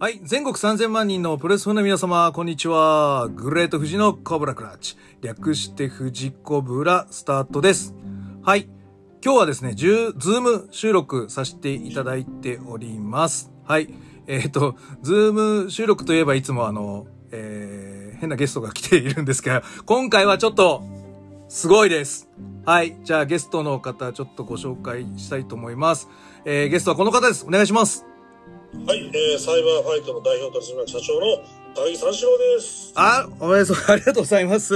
[0.00, 0.18] はい。
[0.24, 3.28] 全国3000万人のプロレスファンの皆様、こんにちは。
[3.28, 4.96] グレート富士のコブラクラッチ。
[5.22, 7.94] 略して富士コブラスタートです。
[8.42, 8.68] はい。
[9.24, 13.52] 今日はですね、 Zoom収録させていただいております。
[13.62, 13.94] はい。
[14.26, 20.82] えっ、と、 Zoom収録といえばいつもあの、えー、変なゲストが来ているんですが、今回はちょっと、
[21.48, 22.28] すごいです。
[22.66, 22.96] はい。
[23.04, 26.08] じゃあゲストの方、ちょっとご紹介したいと思います。
[26.44, 27.46] えー、ゲストはこの方です。
[27.46, 28.04] お願いします。
[28.86, 31.42] はい、えー、サイバーファイトの代表取締役社長の
[31.74, 32.92] 高木三四郎です。
[32.94, 34.74] あ、おめでとう、ありがとうございます。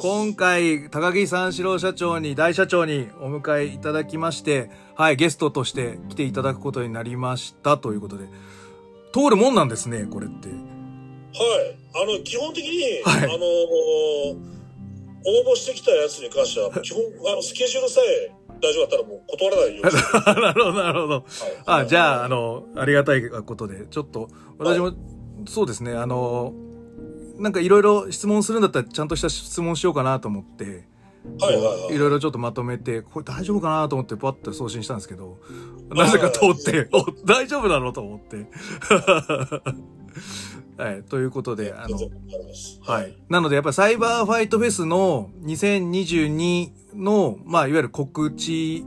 [0.00, 8.26] 今回、高木三四郎社長に、大社長にお迎えいただきまして、はい、ゲストとして来ていただくことになりましたということで、
[9.12, 10.48] 通るもんなんですね、これって。
[10.48, 10.58] はい、
[11.94, 14.60] あの、基本的に、はいあのー
[15.22, 20.40] 応募してきたやつに関しては、基本、あの、スケジュールさえ大丈夫だったらもう断らないようにしてる。
[20.42, 21.24] なるほど、なるほど。
[21.66, 24.92] あ、はいじゃあ、あの、ありがたいことで、ちょっと、私も、
[25.48, 26.52] そうですね、あの、
[27.38, 30.88] なんかいろいろ質問するんだったら、ちゃんとした質問しようかなと思って、
[31.38, 31.94] はいはいはい。
[31.94, 35.38] いろいろちょっとまとめて、これ大丈夫かなと思ってパッと送信したんですけど、
[35.90, 38.46] なぜか通って、お、大丈夫なのと思って。
[40.82, 41.98] はい、ということで、あの。
[42.80, 43.14] はい。。
[43.28, 48.84] なので、やっぱりサイバーファイトフェスの2022の、まあ、いわゆる告知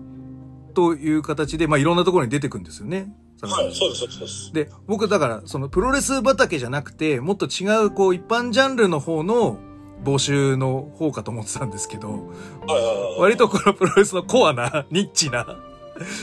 [0.74, 3.14] という形で、まあ、いろんなところに出てくんですよね。
[3.42, 9.58] はい、そうです、そうですで僕だから、そのプロレス畑じゃなくて、もっと違う、こう、一般ジャンルの方の
[10.04, 13.20] 募集の方かと思ってたんですけど、はいはいはい。
[13.20, 15.58] 割とこのプロレスのコアな、 ニッチな、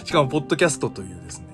[0.05, 1.47] しかもポッドキャストというですね。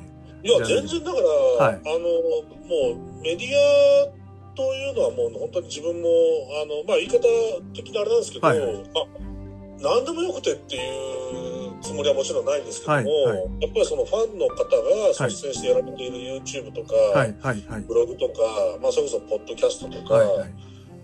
[0.45, 1.19] いや、全然だか
[1.59, 6.09] ら、はいあの、もうメディアというのはもう本当に自分も、
[6.63, 7.19] あの、まあ言い方
[7.75, 9.07] 的なあれなんですけど、はいはいまあ、
[9.81, 17.83] 何でもよくてっていうつもりはもちろんないんですけども、はいはいやっぱりそのファンの方が率先してやられている YouTube とか、はい、はい、はい。
[17.83, 18.35] ブログとか、
[18.83, 20.47] まあそれこそポッドキャストとかは。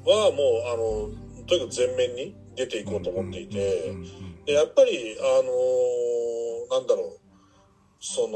[0.05, 0.15] もう、
[0.69, 3.93] あの、とにかく全面に出ていこうと思っていて、
[4.47, 7.22] で、やっぱり、あのーなんだろう、
[8.05, 8.35] その、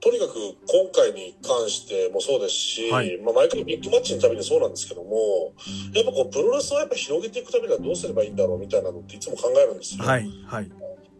[0.00, 0.32] とにかく
[0.66, 5.52] 今回に関してもそうですし、はいまあ毎回ビッグマッチのためにそうなんですけども、
[5.92, 10.04] やっぱこう、プロレスをやっぱ広げていくためにはどうすればいいんだろうみたいなのっていつも考えるんですよ。
[10.04, 10.72] はい、はい。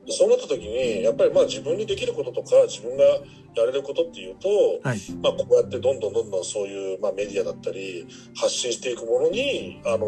[0.06, 4.48] でそうなった時に、やっぱりまあ自分にできることとか、自分がやれることっていうと、
[4.82, 4.98] はい。
[5.22, 10.06] まあこうやってどんどんどんどんそういう、まあメディアだったり、発信していくものに、あの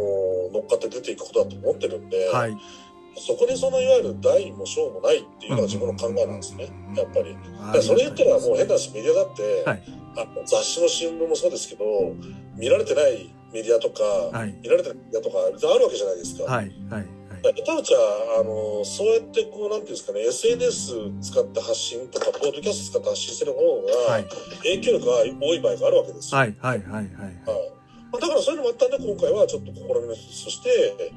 [0.50, 2.56] 乗っかって出ていくことだと思ってるんで、はい。
[3.16, 7.36] そこにそのいわゆる大も小もないっていうのが自分の考えなんですね、やっぱり。
[7.82, 11.84] それ言ったらもう変な話、メディアだって、はいあの雑誌の新聞もそうですけど、
[12.56, 14.02] 見られてないメディアとか、
[14.36, 14.54] はい。
[14.62, 16.44] 見られてないメディアとか、あるわけじゃないですか。
[16.44, 17.06] はい、はい。
[17.42, 24.26] だから下手打ちは、あの、そうやってこう、なんていうんですかね、SNS 使って発信とか、ポッドキャスト使って発信してるものが、はい。
[24.62, 26.38] 影響力が多い場合があるわけですよ。
[26.38, 27.10] はい、はい、はい、はい。
[28.20, 31.10] だからそういうのもあったんで、今回はちょっと試みの一つとして、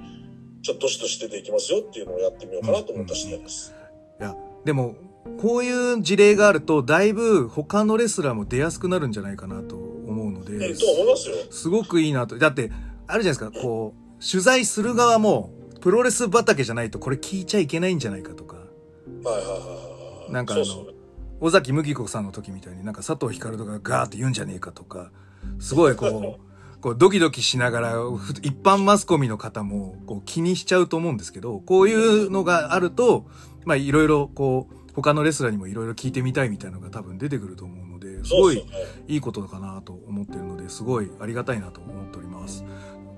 [0.61, 3.73] ちょっとどしどし出ていきますよっていうのをやってみようかなと思った次第です。
[4.19, 4.35] いや、
[4.65, 4.95] でも、
[5.41, 11.35] こういう事例があると、だいぶ他のレスラーも出やすくなるんじゃないかなと思うので、えと思いますよ。
[11.51, 12.37] すごくいいなと。
[12.37, 12.71] だって、
[13.07, 15.51] あるじゃないですか、こう、取材する側も、
[15.81, 20.31] プロレス畑じゃないとこれ聞いちゃいけないんじゃないかとか、はいはいはいはい。
[20.31, 20.93] なんかあのそうそう
[21.39, 25.11] 尾崎麦子さんの時みたいになんか佐藤光とかガーって言うんじゃねえかとか、
[25.59, 26.39] すごいこう、
[26.87, 33.25] こうドキドキしながら、ふ一般マスコミの方もこう気にしちゃうと思うんですけど、こういうのがあると、
[33.65, 38.65] まあいろいろこう、他のレスラーにもいろいろ聞いてみたいみたいなのが多分出てくると思うので、すごい。
[39.09, 42.63] いいことかなと思ってるので、すごいありがたいなと思っております。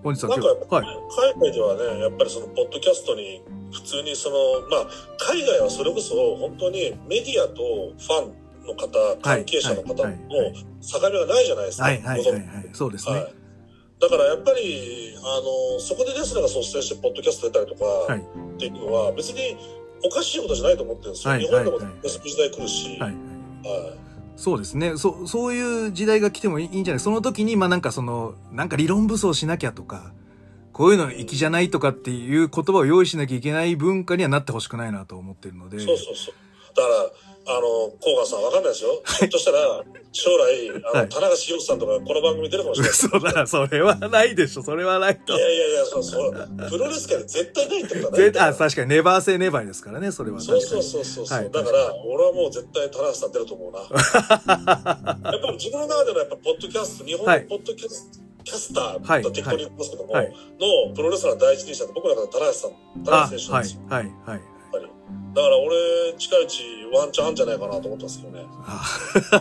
[0.02, 0.86] 本日は今日、はい。
[1.36, 4.36] 海外ではね、やっぱりそのポッドキャストに普通にその、
[4.68, 4.88] まあ、
[5.20, 10.06] 海外はそれこそ本当にメディアとファンの方、関係者の方の境
[11.04, 11.84] 目がないじゃないですか。
[11.84, 12.70] はいはいはいはい。
[12.74, 13.14] そうですね。
[13.14, 13.39] はい。
[14.00, 15.22] だからやっぱり、あ
[15.76, 19.58] の、そこでレスラーが率先してポッドキャスト出たりとか、はいっていうのは別に
[20.04, 21.32] おかしいことじゃないと思ってるんですよ。
[21.32, 23.00] はい日本でもはいはいそういう時代来るし、はい。
[23.00, 23.14] はい
[24.36, 24.96] そうですね。
[24.96, 27.00] そ、そういう時代が来てもいいんじゃない？
[27.02, 30.14] その時に、まあなんかその、なんか理論武装しなきゃとか、
[30.72, 35.80] こういうの粋じゃないとかっていう言葉を用意しなきゃいけない文化にはなってほしくないなと思ってるので。
[35.80, 36.36] そうそうそう。
[36.74, 37.12] だから、
[37.50, 37.62] あの、
[37.98, 39.02] コーガンさんわかんないですよ。
[39.20, 42.92] ひょっとしたら、将来、あの、はい田中茂之さんとかこの番組出るかもしれない。
[42.92, 44.62] 嘘だ、それはないでしょ。
[44.62, 45.40] それはないとい。
[45.40, 46.48] やいやいや、そうそう。
[46.70, 50.62] プロレス界で絶対ないってことはないあ、確かにネバーセネバーですからね、それは確かに。
[50.62, 51.38] そうそうそうそう。
[51.40, 53.80] はいだから、俺はもう絶対田中さん出ると思うな。
[55.32, 60.28] やっぱり自分の中でのやっぱ、ポッドキャスト、日本はいのポッドキャスト、キャスターはいと適当に言いますけども、はい
[60.88, 64.42] のプロレスラーの第一人者って僕らの田中さん、田あ、中選手なんはいですよ。、はい、はい。
[65.34, 65.76] だから俺、
[66.18, 68.46] 近いうちワンチャンあんじゃないかなと思ったんですけどね。
[68.66, 68.84] あ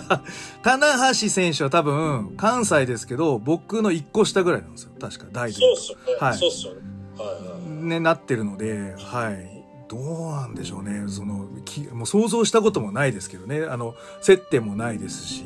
[0.62, 4.90] 棚橋選手は多分、関西ですけど、僕の1個下ぐらいなんですよ。
[5.00, 6.04] 確か、大でそ言ううっすよね。
[6.20, 6.80] はいそうっすよね。
[7.18, 7.84] はいはい。
[7.84, 9.64] ね、なってるので、はい。
[9.88, 11.04] どうなんでしょうね。
[11.08, 13.64] その、きもう想像したこともないですけどね。
[13.64, 15.44] あの、接点もないですし。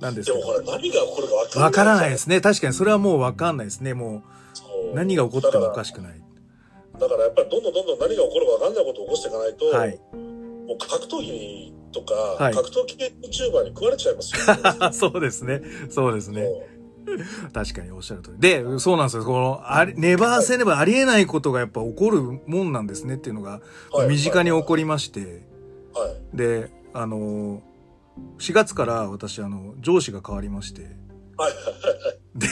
[0.00, 0.62] なんですけど。
[0.64, 1.62] 何が起こるか分からない。
[1.62, 2.40] わからないですね。
[2.40, 3.94] 確かにそれはもうわかんないですね。
[3.94, 6.23] もそうう、何が起こってもおかしくくない。
[6.98, 10.00] だからやっぱりどんどんどんどん何が起こるか分かんないことを起こしていかないと、はい。
[10.66, 14.92] もう格闘技とか、はい格闘技 YouTuber に食われちゃいますよ。
[15.12, 15.62] そうですね。
[15.90, 16.42] そうですね。
[16.42, 16.62] も
[17.52, 18.38] 確かにおっしゃる通り。
[18.40, 19.24] で、そうなんですよ。
[19.24, 23.60] この、あり、ネバーせねばありえないことがやっぱ起こるもんなんですねっていうのが、
[23.92, 26.36] はい身近に起こりまして、うはい。
[26.36, 27.62] で、あの、
[28.38, 30.82] 4月から私、あの、上司が変わりまして、
[31.36, 31.52] はい。
[32.34, 32.48] で、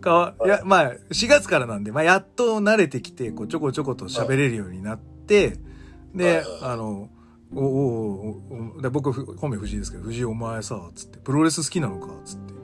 [0.00, 5.58] かわ、いや、まあ、4月からなんで、まあ、やっと慣れてきて、こう、ちょこちょこと喋れるようになって、はい
[6.14, 7.08] ではい、あの、
[7.54, 12.54] おおおおで僕、ふ本名藤井ですけど、藤井お前さ、つって、プロレス好きなのかつって。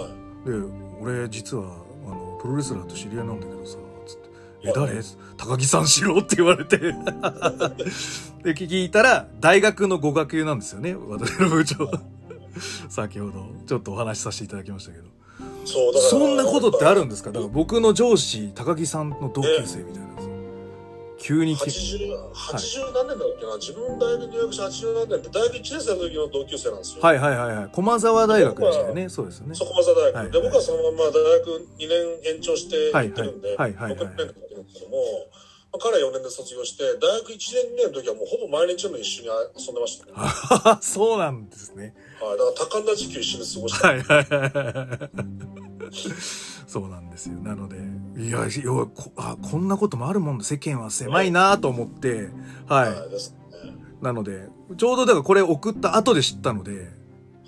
[0.00, 0.48] はい。
[0.48, 0.52] で、
[1.00, 1.64] 俺、実は、
[2.06, 4.28] あの、プロレスラーと知り合いなんだけどさ、つって。
[4.62, 5.02] え、はい誰？
[5.36, 6.78] 高木さんしろって言われて。
[8.42, 11.90] で、聞いたら、大学の語学友なんですよね、私の部長。
[12.88, 15.17] 先ほど、ちょっとお話しさせていただきましたけど。
[15.72, 16.10] そう、だから。
[16.10, 17.30] そんなことってあるんですか？
[17.30, 20.08] だから僕の上司、高木さんの同級生みたいな。
[21.20, 27.02] 急に聞80、80何年だっけな、自分大学入学して80何年って大学1年生の時の同級生なんですよ。
[27.02, 27.68] はいはいはいはい。
[27.72, 29.08] 駒沢大学でしたよね。
[29.08, 29.54] そうですよね。
[29.56, 34.96] そこまで大学、はいで、僕はそのまま大学2年延長して行ってるんで、はいはいはいはいはい6年間やってるんですけども、
[35.72, 39.28] まあ彼は4年で卒業して、大学1年2年の時はもうほぼ毎日のように一緒に
[39.58, 40.12] 遊んでましたね。
[40.14, 41.96] あ そうなんですね。
[42.22, 45.10] はい、だから多感な時期を一緒に過ごして、はいはいはいはい。
[46.66, 47.38] そうなんですよ。
[47.40, 47.78] なので、
[48.16, 50.44] いや、要はこあ、こんなこともあるもんだ。
[50.44, 52.30] 世間は狭いなと思って、
[52.66, 54.04] はい。
[54.04, 56.96] なので、ちょうどだからこれ送った後で知ったので、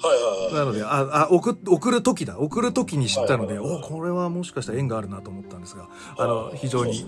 [0.03, 0.55] はいはいはい。
[0.55, 2.39] なので、あ、あ、送、送る時だ。
[2.39, 7.05] 送る時に知ったので、はいはいはいお、これはもしかしたら縁があるなと思ったんですが、あのは、い非常に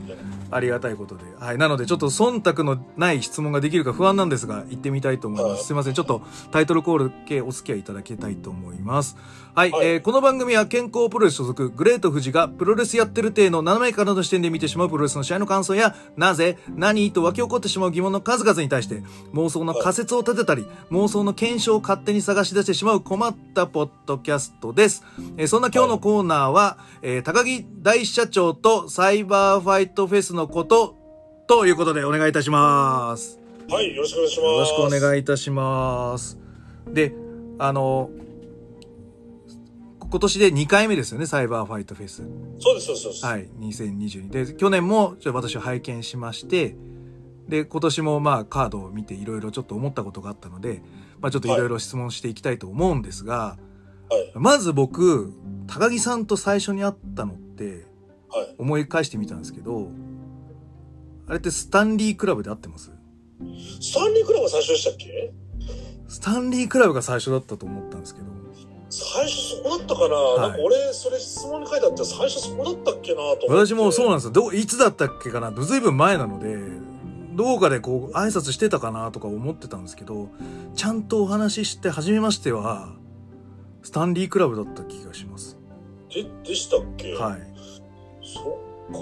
[0.51, 1.25] ありがたいことで。
[1.39, 1.59] はい。
[1.59, 5.53] なので、ちょっと忖度のない質問ができるか不安なんですが、行ってみたいと思います。
[5.53, 5.95] はいすいません。
[5.95, 9.17] ちょっとタイトルコール系お付き合いいただきたいと思います。
[9.55, 9.71] はい。
[9.71, 19.03] はいえーこの番組は健康プロレス所属、グレート富士がプロレスやってる体の斜めからの視点で見てしまうプロレスの試合の感想や、なぜ、何と湧き起こってしまう疑問の数々に対して、
[19.35, 25.05] 妄想の仮説を立てたり、妄想の検証を勝手に探し出してしまう困ったポッドキャストです。
[25.37, 30.97] えーそんな今日のコーナーは、えー高木大社長とサイバーファイトフェスのこと、
[31.47, 33.39] ということでお願いいたします。
[33.69, 34.47] はい、よろしくお願いします。
[34.47, 35.01] よろしくおい。
[35.01, 36.39] 願いいたします。
[36.89, 37.13] で、
[37.59, 38.09] あの、
[40.13, 42.23] 今年で2回目ですよね、サイバーファイトフェス。
[42.59, 43.25] そうです、そうですそうです。
[43.25, 44.29] はい、2022。
[44.29, 46.77] で、去年もちょっと私は拝見しまして、
[47.49, 50.83] で、今年もまあカードを見ていろいろちょっと思ったことがあったので、
[51.23, 53.57] まあちょっといろいろ質問していきたいと思うんですが、
[54.11, 54.33] はい。
[54.35, 55.33] まず僕、
[55.67, 57.87] 高木さんと最初に会ったのって、
[58.29, 58.55] はい。
[58.59, 59.89] 思い返してみたんですけど、
[61.27, 62.91] あれってスタンリークラブで会ってます？
[63.81, 65.33] スタンリークラブが最初でしたっけ？
[66.07, 68.27] スタンリークラブが最初だったと思ったんですけど、
[68.95, 73.47] 最初そこだったかな、いなんか俺、それ質問に書いてあって、最初そこだったっけなと。
[73.49, 74.33] 私もそうなんですよ。
[74.33, 75.51] どう、いつだったっけかな？
[75.51, 76.59] ずいぶん前なので、
[77.35, 80.29] どうかでこう、挨拶してたかなとか思ってたんですけど、
[80.75, 82.93] ちゃんとお話しして、初めましては、
[83.83, 85.57] スタンリークラブだった気がします。
[86.15, 87.15] で、でしたっけ？
[87.15, 87.41] はい。
[88.23, 88.99] そっか。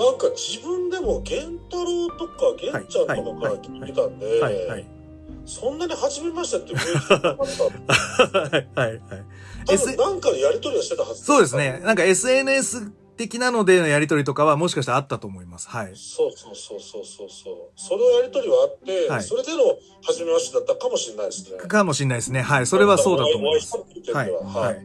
[0.00, 4.86] なんか自分でも源太郎とか源ちゃんとかから聞いてたんで、はい、はい。
[5.46, 8.38] そんなに初めましてって雰囲気なかった。
[8.38, 9.00] はい、はい、はい。
[9.66, 11.80] 多分なんかでやりとりはしてたはずそうですね。。
[11.84, 15.68] なんか SNS 的なのでのやりとりとかはもしかしたらあったと思います。
[15.68, 15.92] はい。
[15.94, 17.56] そうそうそうそうそうそう。
[17.76, 19.58] そのやりとりはあって、はいそれでの
[20.02, 21.58] 初めましてだったかもしれないですね。
[21.58, 22.42] かもしれないですね。
[22.42, 22.66] はい。
[22.66, 23.76] それはそうだと思います
[24.12, 24.30] はい。
[24.30, 24.40] は。
[24.40, 24.76] ははい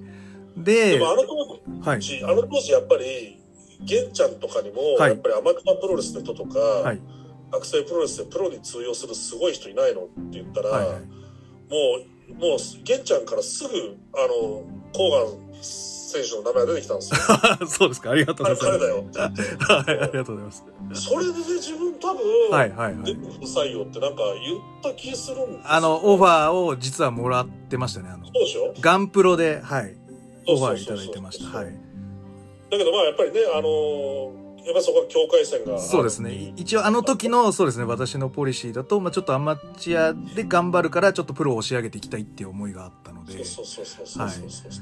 [0.59, 0.63] い。。
[0.63, 2.01] ででも、あの当はい。
[2.01, 3.39] 時、あの当時やっぱり、
[3.81, 6.99] 玄ちゃんとかにも、はいやっぱりアマチュアプロレスの人とか、はい。
[7.51, 10.87] 学生プロレスでプロに通用するすごい人いないのって言ったら、はい。
[10.87, 10.97] はい。
[10.99, 11.01] も
[12.29, 13.69] う、もう、玄ちゃんからすぐ、
[14.15, 14.63] あの、
[14.93, 17.19] コーガン選手の名前が出てきたんですよ。
[17.67, 18.11] そうですか。
[18.11, 19.19] ありがとうございます。
[19.19, 19.25] は
[19.87, 19.99] い。
[19.99, 20.63] ありがとうございます。
[20.93, 23.13] それでね、自分多分、はい、はい、はい出。
[23.15, 28.09] てくださいよってなんか言った気するんですよあの、オファーを実はもらってましたね。
[28.09, 28.73] あの、そうでしょ？
[28.81, 29.95] ガンプロで、はい。
[30.47, 31.57] オファーいただいてました。
[31.57, 31.65] はい。
[32.71, 36.53] だけどまあやっぱりね、あのーやっぱりそこは境界線がそうですね。
[36.55, 43.43] 一応あの時の、そうですね、私のポリシーだと、まあちょっとアマチュアで頑張るから、ちょっとプロを押し上げていきたいっていう思いがあったので。
[43.45, 44.81] そうそうそうそうそうそうそ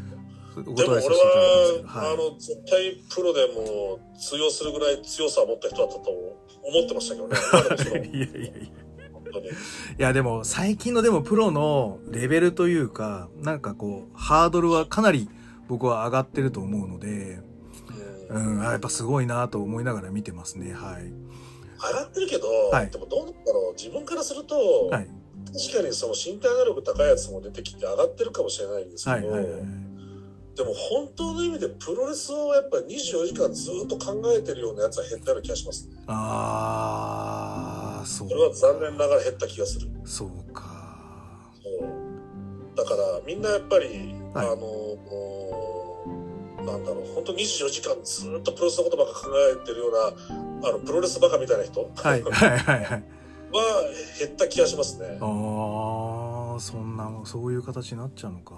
[0.61, 6.37] う、おでも俺断りさせていですけど、は、はいあの、絶対プロでも通用するぐらい強さを持った人だったと思
[6.85, 8.07] ってましたけどね。
[8.09, 9.11] いやいやいや。
[9.13, 9.47] 本当に。
[9.47, 9.49] い
[9.97, 15.29] やでも最近のでもプロのレベルというか、なんかこう、ハードルはかなり
[15.67, 17.39] 僕は上がってると思うので、
[18.29, 20.73] うんやっぱすごいなと思いながら見てますね。
[20.73, 21.03] はい。
[21.03, 25.07] 上がってるけど、はいでもどうなんだろう自分からすると、はい。
[25.53, 29.61] 確かにその身体能力高いやつも出てきて上がってるかもしれないんですけど、はいはいはい。
[30.57, 35.95] でも本当の意味でプロレスをやっぱ24時間ずっと考えてるようなやつは減ったような気がしますね。
[36.07, 39.87] あー、そうそれは残念ながら減った気がする。
[40.03, 40.63] そうか。
[41.63, 41.87] そう
[42.75, 43.85] だからみんなやっぱり、
[44.33, 44.97] はいあの
[46.67, 49.27] なんだろう本当24時間ずっとプロレスのことばっか考
[49.61, 49.91] えてるよう
[50.61, 51.89] なあのプロレスバカみたいな人？
[51.95, 53.03] はいは はいはいはい。
[54.19, 55.25] 減った気がしますねあ。
[56.57, 58.55] ー、そんな、そういう形になっちゃうのか。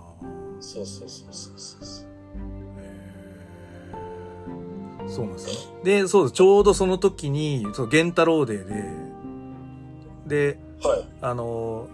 [0.59, 2.07] そうそうそうそうそうそう。
[2.81, 5.83] へーそうなんですよ。
[5.83, 6.31] で、そう。
[6.31, 11.87] ちょうどその時に、そう、源太郎デーで、で、はいあの、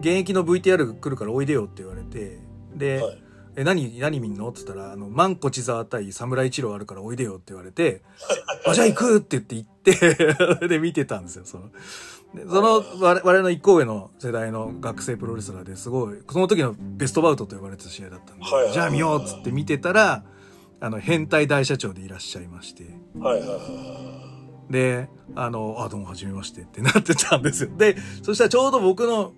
[0.00, 2.38] 現役の VTR 来るからおいでよって言われて、
[2.74, 3.21] で、はい
[3.54, 4.48] え、何、何見んの？
[4.48, 8.02] って言ったら、あの、万古千沢対侍一郎あるからおいでよって言われて、
[8.66, 11.70] あ、じゃあ行くって言って行って、 で、見てたんですよ、その。
[12.34, 20.24] でその、我我々の一個上の世代の学生プロレスラーですごい、その時のベストバウトと呼ばれてた試合だったんで、はいはいはいじゃあ見ようっつって見てたら、
[20.80, 22.84] あの、変態大社長でいらっしゃいまして、
[23.18, 24.22] はいはいはいは
[24.70, 27.70] で、あの、あ、どうも、はじめましてってなってたんですよ。
[27.76, 29.34] で、そしたらちょうど僕の、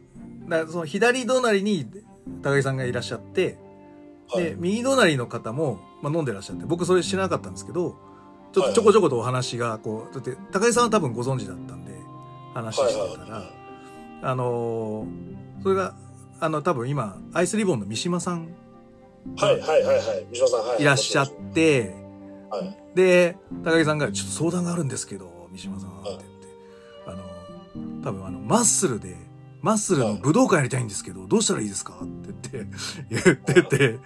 [0.47, 1.87] なその左隣に
[2.43, 3.59] 高木さんがいらっしゃって、
[4.37, 4.45] い。
[4.45, 7.97] で、右隣の方も、まあ、飲んでらっしゃって、僕それ知らなかったんですけど、
[8.53, 11.93] ちょっとちょこちょことお話が、こう、だって、高木さんは多分ご存知だったんで、
[12.55, 13.51] 話はいしてたら、は
[14.23, 15.95] あのーそれが、
[16.41, 18.49] あの、多分今、アイスリボンの三島さん
[19.37, 20.27] いはいはいはいはい。
[20.31, 20.83] 三島さん、はい。
[20.83, 21.95] いらっしゃって、
[22.51, 22.77] はい。
[22.95, 26.33] で、高木さんが、ちょっと相談があるんですけど、三島さんって言っはいて、
[27.07, 29.17] あの、多分あの、マッスルで、
[29.65, 31.95] マッスルの武道館やりたいんですけど、どうしたらいいですか？
[32.03, 32.77] って言って、
[33.11, 33.99] 言ってて、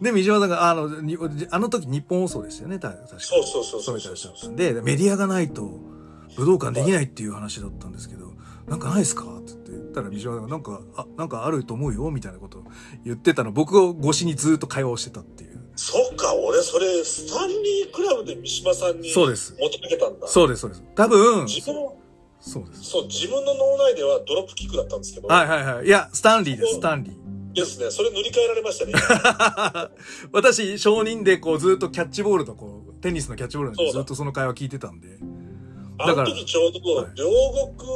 [0.00, 1.16] で、三島さんが、あの、に
[1.50, 3.18] あの時日本放送ですよね、た確か。
[3.18, 4.48] そうそうそうそう勤めてらっしゃった。
[4.48, 5.80] んで、メディアがないと
[6.36, 8.32] 武道館できないっていう話だったんですけど、
[8.68, 9.24] なんかないですか？
[9.24, 12.64] って言って言ったら三島さんが、なんか、あ、なんかあると思うよ、みたいなことを
[13.04, 15.60] 言ってたの、僕を越しにずっと会話をしてたっていう。
[15.74, 19.56] そっか、俺それ、スタンリークラブで三島さんにそうです。
[19.58, 20.28] 求めてたんだ。
[20.28, 20.82] そうです、そうです。
[20.94, 21.74] 多分、自分、
[22.42, 22.84] そうです。
[22.84, 25.86] そう、自分の脳内ではドロップキックだったんですけど、はいはいはい。
[25.86, 27.54] いや、スタンリーです、スタンリー。
[27.54, 28.92] ですね、それ塗り替えられましたね。
[30.32, 35.08] 私、承認でこうずっとキャッチボールのこう、テニスのキャッチボールでずっとその会話聞いてたんで。
[35.98, 37.06] あだからの時ちょうど、はい。
[37.14, 37.26] 両
[37.76, 37.90] 国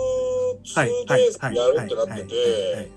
[0.74, 2.90] はい、2はい、デーズはい、やるってなってはい、て、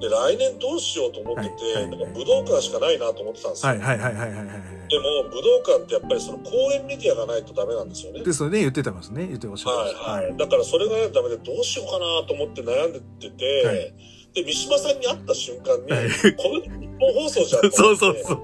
[0.00, 3.72] で、来年どうしようと思ってて、はいはいなんか武道館しかないなと思ってたんですよ。
[3.72, 4.46] はい、はい、はい、はい、はい、はい。
[4.88, 8.24] でも、武道館ってやっぱりその公演メディアがないとダメなんですよね。
[8.24, 9.26] で、それね、言ってたますね。
[9.26, 9.70] 言ってました。
[9.70, 10.36] はいはい。
[10.36, 13.94] だからそれがダメでどうしようかなと思って悩んでて、はい
[14.34, 17.96] で、三島さんに会った瞬間に、はいこれ日本放送じゃんとそう。
[17.96, 18.40] そうそう。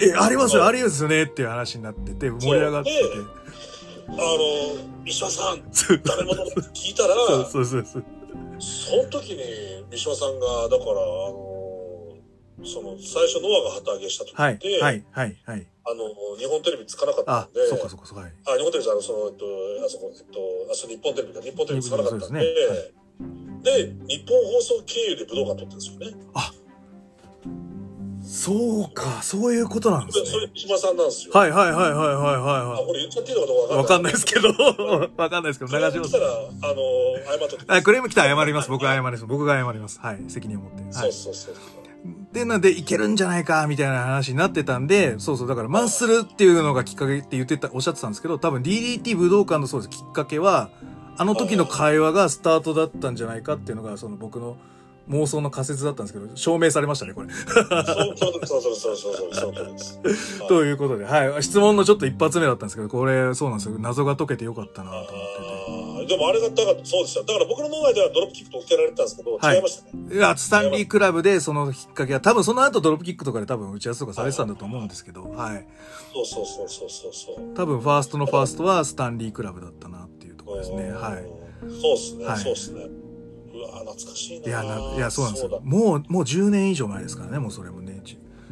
[0.00, 2.98] え、えありますよ、ありますよねっていう話になってて、盛り上がってて。
[4.08, 5.62] あの、三島さん、
[6.04, 7.86] 誰者って聞いたら、そうそうそう。
[7.92, 7.98] そ
[9.04, 11.56] の時に三島さんが、だから、あの、
[12.64, 15.66] その、最初ノアが旗揚げした時って、はい、はい、はい、はい。
[15.84, 18.24] あの、日本テレビつかなかったあんで、、そっかそっかそっか。
[18.24, 18.32] はい。
[18.46, 19.46] あ、日本テレビじゃあの、その、えっと、
[19.86, 22.94] あそこ、えっと、あそこ日本テレビか、日本テレビつかなかったんで、です
[23.62, 26.26] で、日本放送経由で武道館撮ってるんですよね。
[28.36, 31.32] そうか、そういうことなんですでそれ島さんなんですよ。
[31.32, 34.48] はい、はい、はい、はい、はい、あ、はこれ言っちゃっていいのかどうかわかんないですけど、
[35.16, 36.18] わかんないですけど、流しますクレーム来た。
[36.18, 38.68] ら、あの、謝っときあ、クレーム来たら謝ります。
[38.68, 39.24] 僕が謝ります。
[39.24, 40.00] 僕が謝ります。
[40.00, 40.22] はい。
[40.28, 40.82] 責任を持って。
[40.82, 40.92] はい。
[40.92, 41.54] そうそうそう。
[42.34, 50.68] で、なんで、いけるんじゃないか、みたいな話になってたんで、そうそう、だから、マッスルっていうのがきっかけって言ってた、おっしゃってたんですけど、多分 DDT 武道館のそうです、きっかけは、
[51.16, 54.58] あの時の会話がスタートだったんじゃないかっていうのが、その僕の
[55.08, 57.28] 妄想の仮説だったんですけど、証明されましたね、これ。
[57.32, 57.46] そう
[58.46, 60.48] そうそうそうそうそう。
[60.48, 61.42] ということで、はい。
[61.42, 63.76] 質問のちょっと一発目だったんですけど、これ、そうなんですよ。
[63.78, 66.14] 謎が解けてよかったなと思ってて。
[66.14, 67.20] でもあれだっから、そうでした。
[67.20, 70.14] だから僕の脳内ではドロップキックと受けられたんですけど、はい、違いましたね。
[70.14, 75.66] いや、スタンリークラブでそのきっかけは、多分その後ドロップキックとかで多分打ち合わせとかされてたんだと思うんですけど、はい。
[76.12, 77.54] そうそうそうそうそうそう。
[77.54, 80.90] 多分ファーストのファーストはスタンリークラブだったなっていうところですね。
[80.90, 81.24] はい。
[81.62, 83.05] そうですね、はい、そうですね。
[83.56, 84.48] うわ懐かしいな。
[84.48, 85.60] いや、な、いや、そうなんですよだ。
[85.60, 88.02] もう、もう10年以上前ですからね、もうそれもね。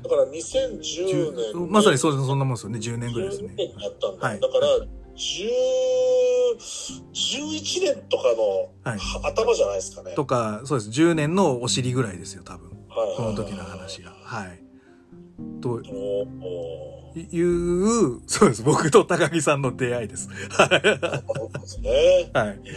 [0.02, 1.70] だから2010年に。
[1.70, 3.54] まさにそうそんなもんですよね、10年ぐらいです10ね。
[3.56, 4.28] 年にやったんだ。
[4.28, 4.66] はいだから、
[5.16, 5.48] 10、
[7.12, 10.14] 11年とかの、はいは頭じゃないですかね。
[10.14, 10.90] とか、そうです。
[10.90, 12.70] 10年のお尻ぐらいですよ、多分。
[12.70, 14.12] はいこの時の話が。
[14.22, 14.60] はい。
[15.60, 18.62] とおおいう、そうです。
[18.62, 20.28] 僕と高木さんの出会いです。
[20.50, 20.68] はい。
[20.68, 22.30] そうですね。
[22.32, 22.60] はい。
[22.62, 22.76] いやい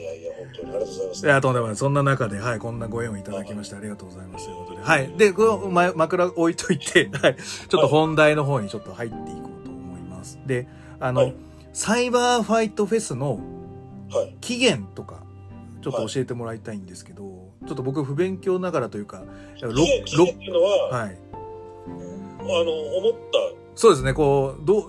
[0.00, 1.26] やいや本当にありがとうございます。
[1.26, 1.76] いや、とんでもない。
[1.76, 4.46] そんな中で、はい、こんなご縁をいただきまして、ありがとうございます。
[4.46, 4.82] ということで。
[4.82, 5.12] はい。
[5.16, 7.36] で、このま枕置いといて、 はい。
[7.36, 10.38] ちょっと本題の方にちょっと入っていこうと思います。
[10.46, 10.68] で、
[11.00, 11.34] あの、はい
[11.74, 13.38] サイバーファイトフェスの
[14.10, 14.36] はい。
[14.40, 15.22] 期限とか、
[15.82, 19.22] ちょっと教えてもらいたいんですけど、ちょっと僕不勉強ながらというか、
[19.60, 21.18] ロ期限期限っていうのは、はい。
[21.86, 23.12] あの、思っ
[23.78, 24.82] そうですね、こう、どう、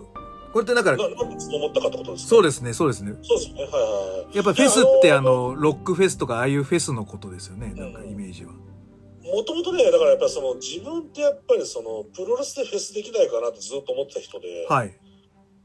[0.51, 2.29] これってだかた、ら、ななんでそう思ったかってことですか？
[2.29, 3.13] そうですね、そうですね。
[3.21, 3.61] そうですね。
[3.61, 3.81] はいはい
[4.25, 4.35] はい。
[4.35, 8.51] やっぱフェスってあの、ロックフェスとかああいうフェスのことですよね、なんかイメージは。
[8.51, 14.97] もともとね、だからやっぱりその自分ってやっぱりそのプロレスでフェスできないかなってずっと思ってた人で、はい。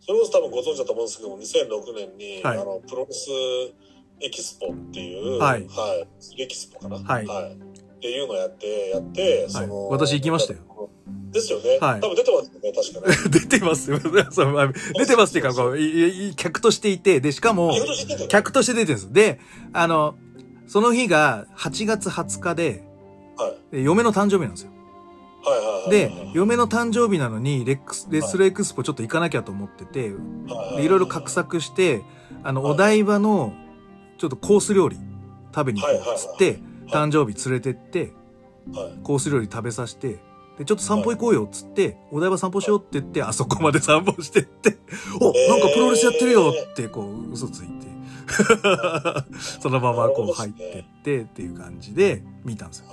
[0.01, 3.31] それこそ多分ご存知だと思うんですけども、2006年に、はいあの、プロレス
[4.21, 5.67] エキスポっていう、はい
[6.39, 6.97] エキスポかな？
[6.99, 7.27] はいっ
[8.07, 10.59] ていうのをやって、やって、その、私行きましたよ。
[11.35, 11.79] ですよね。
[11.81, 13.17] はい多分出てますよね、確かね。
[13.31, 13.99] 出てますよ。
[13.99, 17.73] 出てますっていうか、客としていて、で、しかも、
[18.29, 19.13] 客として出てるんです。
[19.13, 19.41] で、
[19.73, 20.15] あの、
[20.67, 22.85] その日が8月20日で、
[23.37, 23.77] はい。
[23.77, 24.71] で嫁の誕生日なんですよ。
[25.91, 30.13] で、嫁の誕生日なのに、レックス、レスルエクスポちょっと行かなきゃと思ってて、
[30.49, 32.03] はいろいろ画策して、
[32.43, 33.53] あの、はいお台場の、
[34.17, 34.97] ちょっとコース料理
[35.55, 38.13] 食べに行こうっつって、はい誕生日連れてって、
[38.73, 38.99] はい。
[39.03, 40.19] コース料理食べさせて、
[40.59, 44.79] で、ちょっと散歩行こうよっつって、お台場散歩しようって言って、あそこまで散歩してって、
[45.21, 47.87] お、なんかプロレスやってるよって、こう、嘘ついて、
[49.61, 52.87] そのままこう入ってってっていう感じで見たんですよ。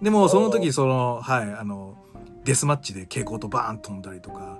[0.00, 1.96] でも、その時、その、はい、あの、
[2.44, 4.58] デスマッチで蛍光とバーン飛んだりとか。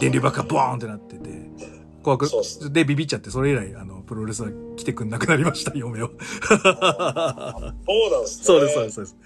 [0.00, 1.50] 電流爆破ボーンってなってて、
[2.02, 2.28] 怖く
[2.72, 6.10] で、ビビっちゃって、それ以来、あの、プロレスは来てくんなくなりました、嫁を。
[6.42, 6.58] そう
[8.10, 8.44] なんですね。
[8.44, 9.16] そうです、そうです、そうです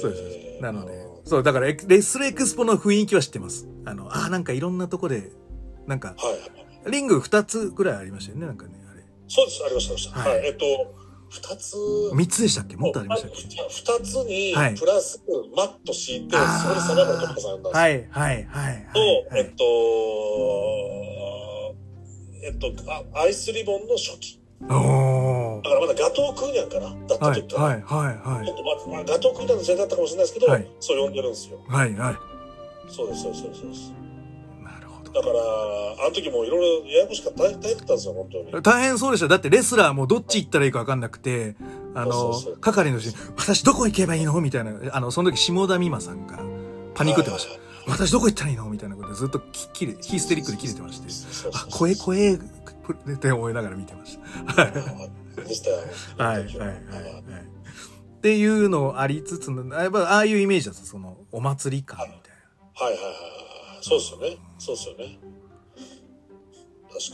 [0.00, 0.62] そうです。
[0.62, 3.68] なので、そう、だから、レスルエクスポの雰囲気は知ってます。
[3.84, 5.32] あの、あー、なんかいろんなとこで、
[5.86, 6.36] なんか、はいは
[6.88, 6.92] い。
[6.92, 9.02] リング二つぐらいありましたよね、なんかね、あれ。
[9.26, 10.20] そうです、ありました、ありました。
[10.20, 10.46] はいはい。
[10.46, 10.66] えっと、
[11.28, 11.74] 二つ、
[12.14, 12.76] 三つでしたっけ？
[12.76, 13.38] もっとありましたっけ？
[13.38, 13.50] 二
[14.04, 15.20] つにはい、プラス、
[15.56, 17.80] マット敷いて、あーそこでサバイバルトップさんやったんですよ。
[17.80, 18.86] はい、はい、はい。
[18.94, 19.64] と、はいえっと、
[22.44, 24.40] えっと、あアイスリボンの初期。
[24.62, 26.88] だからまだガトー・クーニャンかな？
[27.06, 27.68] だったはい、時から。
[27.68, 28.54] はい、はい、はいちょ。
[28.54, 31.58] っとままあ、ガトー・クーニャンの時代だったかもしれないですけど、はいそう呼んでるんですよ。
[31.68, 32.16] はい、はい。
[32.90, 33.92] そうです、そうです、そうです。
[34.62, 35.12] なるほど。
[35.12, 38.62] だから、あの時もいろいろややこしかった、大変だったんですよ、本当に。
[38.62, 39.28] 大変そうでした。
[39.28, 41.56] だってレスラーもどっち行ったらいいか分かんなくて、
[41.94, 44.40] あの係の人に、私どこ行けばいいの？
[44.40, 46.38] みたいな、あの、その時下田美馬さんが
[46.94, 47.60] パニックってました。
[47.88, 48.68] 私どこ行ったらいいの？
[48.68, 51.08] みたいなことでずっとき切れ、ヒステリックで切れてまして。
[51.52, 52.38] あ、声声、
[52.92, 54.18] って思いながら見てまし
[54.54, 54.62] た。
[54.62, 55.46] はい。
[55.48, 55.76] でしたよ。
[56.18, 56.68] はい、はい、はい。
[56.68, 57.56] はい
[58.16, 62.34] っていうのありつつの、やっぱああいうイメージだった、その、お祭り感みたい
[62.74, 63.82] はいはいはいはい。
[63.82, 64.36] そうですよね。
[64.58, 65.18] そうですよね。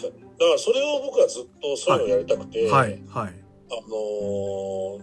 [0.00, 0.22] 確かに。
[0.22, 2.76] だからそれを僕はずっとそういうのをやりたくて、な。
[2.76, 3.34] はい、はい。
[3.70, 3.96] あの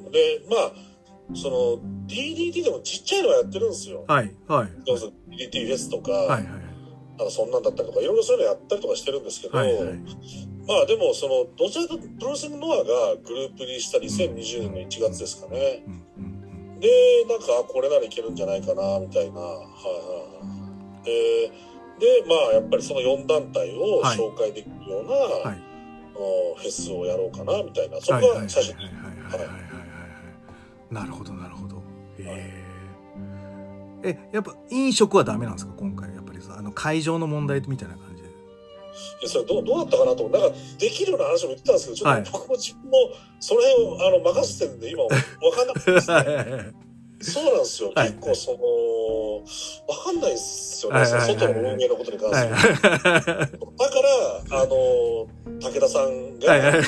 [0.07, 4.03] ーで、まあ、その DDT でもちっちゃいのはやってるんですよ。
[4.07, 4.67] はい、はい。
[4.87, 6.43] DDT フェスとか、はい、はい。
[6.43, 9.99] なんかそんなんだったりとか、いろいろそういうのやったりとかしてるんですけど、はい、はい。
[10.69, 15.83] まあでも、その、どちらかとプロレスノアがグループにした2020年の1月ですかね。
[16.79, 19.39] で、なんか、あこれならいけるんじゃないかな、みたいな。
[19.41, 19.65] はいはい
[20.45, 21.05] はい。
[21.05, 21.49] で、
[22.21, 25.57] で、まあ、やっぱりその4団体をはい紹介できるような、はい。
[26.55, 27.99] フェスをやろうかな、みたいな。
[27.99, 28.99] そこはい、はい、はい、はい、が最初に。
[30.91, 31.81] なるほど、なるほど。
[32.19, 32.63] え
[34.03, 34.09] え。
[34.11, 36.13] え、やっぱ飲食はダメなんですか今回。
[36.13, 38.08] やっぱりさ、あの、会場の問題みたいな感じ
[39.27, 40.39] それどうどうだったかなと思う。
[40.39, 42.97] なんか、できるような話も言ってたんですけど、ちょはいっと僕も自分も
[43.39, 46.89] その辺をあの任せてるんで、今、わかんなくてですね。
[47.21, 47.91] そうなんですよ。
[47.93, 50.99] はい結構その、わかんないですよね。
[51.01, 52.93] はいはいはいその外の運営のことに関はい、しては。
[52.93, 53.55] はい、だか
[54.49, 55.27] ら、あの、
[55.59, 56.81] 武田さんが、はい、はい。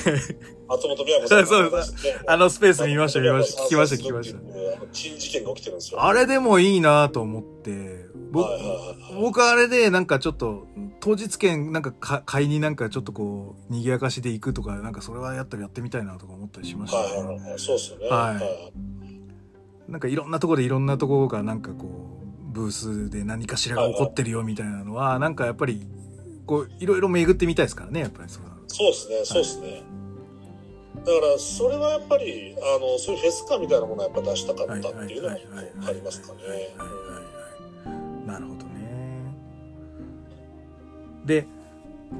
[0.69, 1.83] 松本美和子さんが
[2.27, 3.63] あのスペース見ました、見ました。
[3.63, 4.39] 聞きました、聞きました。
[4.39, 4.87] た。
[4.93, 6.01] 珍事件が起きてるんですよ。
[6.01, 8.00] あれでもいいなと思って、
[8.31, 8.77] 僕はいはいはい
[9.13, 10.67] はい僕あれでなんかちょっと、
[10.99, 17.49] 当日券なんかか買いになんかちょっとこう、賑やかしで行くとか、なんかそれはやったらやってみたいなとか思ったりしましたはいはいね。
[17.49, 17.59] はい。
[17.59, 18.07] そうですよね。
[18.07, 18.73] はいはい
[19.87, 25.85] なんかいろんなところでいろんなところがなんかこう、ブースで何かしらが起こってるよみたいなのは、なんかやっぱり、
[26.45, 29.83] こう、いろいろ巡ってみたいですからね、やっぱりそうですね、そうですね。
[30.95, 35.37] だから、それはやっぱり、あの、そういうフェス感みたいなものはやっぱ出したかったっていうのは
[35.87, 36.39] ありますかね。
[41.25, 41.45] で、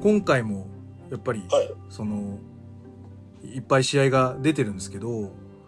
[0.02, 0.66] 今回も
[1.10, 1.70] やっぱり、はい。
[1.90, 2.38] その、
[3.44, 5.22] いっぱい試合が出てるんですけど、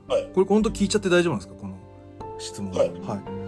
[0.08, 0.30] はい。
[0.34, 1.54] これ本当聞いちゃって大丈夫なんですか？
[1.60, 1.74] この
[2.38, 2.72] 質問。
[2.72, 2.92] はい。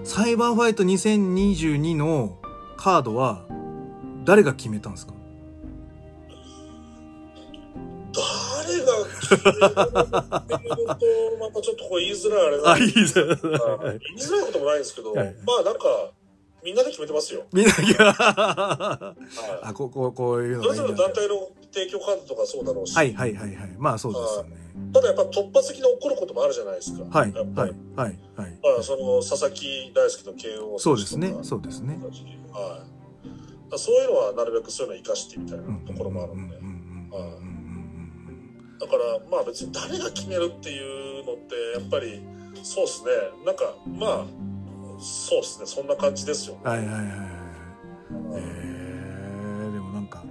[0.05, 2.39] サイバーファイト2022の
[2.77, 3.45] カードは
[4.25, 5.15] 誰が決めたんですか？
[8.65, 15.37] 誰が決めるっていうと、またちょっとこう言いづらいあれな 言いづらいこともないんですけど、はい。
[15.47, 15.81] まあなんか、
[16.67, 17.45] みんなで決めてますよ。
[17.53, 19.15] みんな、いや、は
[19.63, 20.65] あ、こう、こう、こういうい。
[20.65, 23.75] それぞれだ団体の提供カードとかそうだろうし、はいはいはいはい。
[23.79, 24.57] まあそうですよね。
[24.93, 27.05] ただやっぱ突発的に起こることもあるじゃないですか。
[27.05, 28.59] はいやっぱりはいはいはい。
[28.63, 31.95] まあ、その佐々木大輔の慶応そうですねそうですね。
[31.95, 32.11] はい。
[32.11, 32.27] だか
[33.73, 36.57] らそういうのはなるべくそういうのを生かしてみたいなところもあるんで。
[38.79, 42.21] だからまあ別に誰が決めるっていうのってやっぱり
[42.63, 43.11] そうですね。
[43.45, 44.56] なんかまあ
[44.99, 45.67] そうですね。
[45.67, 46.61] そんな感じですよね。
[46.65, 47.05] はいはいはい
[48.35, 50.23] えー、でもなんか、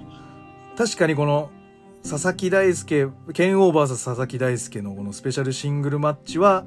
[0.78, 1.50] 確かにこの、
[2.08, 6.66] 佐々木大輔、剣王 VS 佐々木大輔のこのスペシャルシングルマッチは、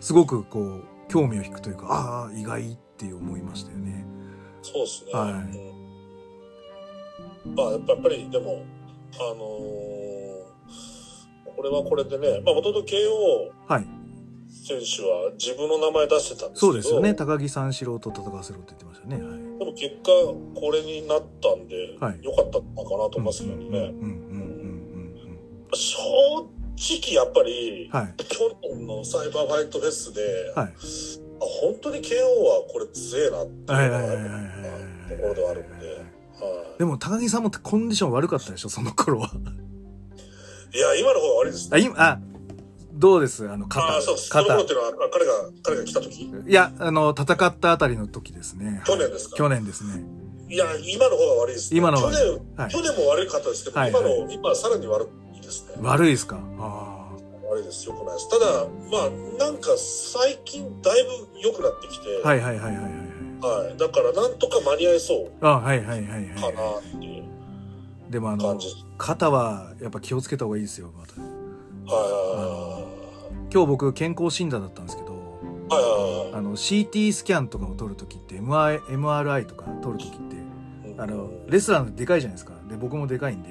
[0.00, 4.06] すごくこう、興味を引くというか、ああ、意外って思いましたよね。
[4.62, 5.12] そうですね。
[5.12, 5.34] はいう
[5.68, 5.72] ん
[7.44, 8.64] まあやっぱりでも
[9.18, 10.22] あのー
[11.54, 13.86] これはこれでね、まあ元々慶応はい。
[14.52, 17.14] 選手は自分の名前出してたんですそうですよね。
[17.14, 19.16] 高木三四郎と戦わせろって言ってましたね。
[19.16, 19.58] はい。
[19.58, 23.94] でも結果これになったんで、はいよかったのかなと思いますけどね。
[25.74, 25.98] 正
[26.76, 27.98] 直やっぱり、うん。
[27.98, 28.14] はい。
[28.18, 30.20] 去年のサイバーファイトフェスで、
[30.54, 30.66] はい。
[30.66, 30.72] あ
[31.40, 39.30] 本当に慶応はこれ強えなってはいいうところではあるんで、はでも高木さんもコンディション悪かったでしょ、その頃は。
[40.72, 41.76] い、いや今の方が悪いですね。
[41.76, 42.20] あ、今、あ、
[43.02, 43.50] どうです？
[43.50, 44.64] あの、肩ああそう肩っ。
[44.64, 46.22] ていうのはあ彼が彼が来た時？
[46.46, 48.80] いや、あの、戦ったあたりの時ですね。
[48.86, 49.36] 去年ですか？
[49.36, 50.04] 去年ですね。
[50.48, 51.78] いや今の方が悪いです、ね。
[51.78, 52.16] 今の去年、
[52.56, 55.74] はい去年も悪かったですけど、はい今の今はさらに悪いですね。
[55.80, 56.38] 悪いですか？
[56.60, 57.08] あ
[57.50, 58.30] 悪いですよくないです。
[58.30, 62.28] ただまあなんか最近だいぶ良くなってきて、あ。
[62.28, 63.66] はいはいはいはいはい。
[63.66, 67.24] はい、だからなんとか間に合いそうあはいはいはいかなはっていう
[68.08, 68.12] い。
[68.12, 68.60] でもあの
[68.98, 71.14] 肩はやっぱ気をつけた方がいいですよ、また。
[71.92, 72.86] は
[73.52, 75.12] 今日僕健康診断だったんですけど、
[76.34, 80.36] あの CT スキャンとかを取るときって MRI, とか取るときって、
[80.88, 81.00] うん。
[81.00, 82.54] あの、レスラーのでかいじゃないですか。
[82.68, 83.50] で、僕もでかいんで。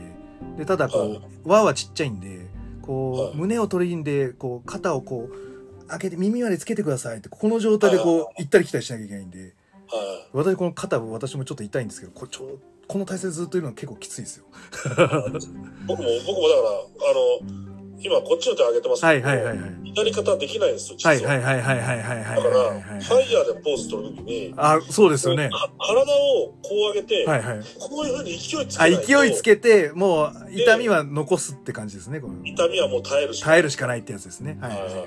[0.58, 1.10] で、ただこはい。
[1.12, 2.47] う輪はちっちゃいんで、
[2.82, 3.36] こう、はい。
[3.36, 8.06] 胸を取りんで、こう、肩をこう、開けて耳までつけてくださいって、この状態ではい。
[8.06, 9.54] こう、行ったり来たりしなきゃいけないんで、
[9.88, 14.45] は私この肩、私もちょっと痛いんですけど、これちょ、この体勢ずっといるの結構きついですよ。
[14.45, 15.39] い、僕も
[15.88, 16.08] 僕もだから
[17.10, 19.71] あの今こっちの手上げてますけど、はいはいはいはい。
[19.84, 21.32] 左肩できないんですよ実は。
[21.32, 25.49] はいはいはいはいはいはいはいだから、ファイヤーでポーズ取るときに、あ、そうですよね。
[25.49, 27.60] か体をこう上げて、はいはい。
[27.80, 32.21] こういうふうに勢いつけあ、ないと勢いつけて、もう、痛みは残すって感じですね。
[32.43, 34.58] 痛みはもう耐えるし耐えるしかないってやつですね。
[34.62, 35.06] はいはいいはい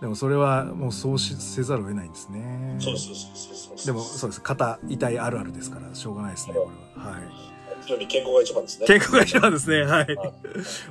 [0.00, 2.76] でもそれはもうそうしせざるを得ないんですね。
[2.78, 4.40] そうそうそうそうですでもそうです。
[4.40, 7.10] 肩痛いあるあるですから、しょうがないですね、これは。
[7.10, 7.47] はい。
[7.88, 9.80] 非常に健康が一番ですね健康が一番ですね。
[9.82, 10.32] はいはい。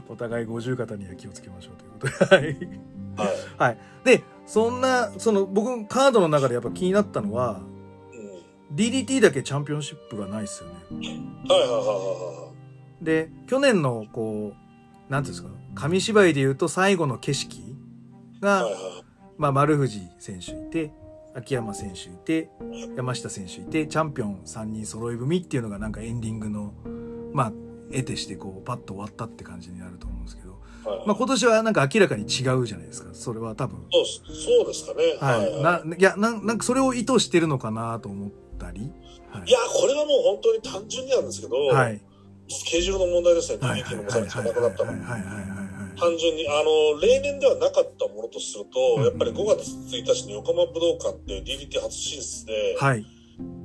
[0.09, 2.35] お互い五十肩には気をつけましょうということで。
[2.35, 2.45] はい。
[3.15, 3.77] はい、はい。
[4.03, 7.61] で、そんな、その僕カードの中でやっぱ気になったのは、
[8.69, 10.75] うん、DDT だけチャンピオンシップがないですよね。
[11.47, 12.51] はいはいはいは
[13.01, 17.75] で、去年のこう、なんていうんですか、紙芝居で言うと最後の景色
[18.41, 19.03] が、いはいはいはい
[19.37, 20.91] まあ、丸藤選手いて、
[21.37, 22.49] 秋山選手いて、
[22.95, 26.73] 山下選手いて、チャンピオン3人揃い踏みっていうのがなんかエンディングの、
[27.31, 27.51] まあ、
[27.91, 33.09] 絵としてこう、パッと終わったって感じになると思うんですけど、はいはいまあ今年はなんか明らかに違うじゃないですか。
[33.11, 33.79] それは多分。
[33.91, 35.89] そうですそうですかねはい。
[35.89, 38.91] な、いや、なんなんかそれを意図してるのかなと思ったり。
[39.29, 42.01] はいいやこれはもう本当に単純になんですけど、はい。
[42.47, 43.81] スケジュールの問題ですねはい。
[43.81, 43.95] はい。
[43.95, 44.05] はい。
[44.05, 44.23] はい。
[44.23, 45.01] なくなったのはい。
[45.01, 45.21] はい。
[45.21, 45.66] はい。
[45.99, 53.05] 単純にあの例年ではなかったものとすると、うんやっぱり5月1日に横浜武道館って DDT 初進出で、はい。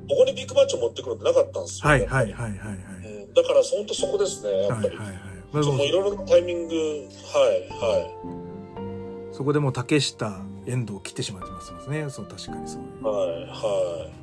[0.08, 2.00] ここにビッグマッチを持ってくるってなかったんですよ、はい。
[2.00, 2.50] やっぱりはい。
[2.50, 2.58] はい。
[2.58, 2.68] はい。
[2.68, 2.76] はい。
[3.06, 4.82] うんだから本当そこですねやっはい。
[4.82, 5.06] ぱり、はい。
[5.06, 5.64] はい。
[5.64, 12.06] そうもういろいろなタイミングはいはそこでもう竹下、遠藤切ってしまってますね。
[12.10, 13.00] そう、確かにそういう。
[13.00, 14.21] いはいはい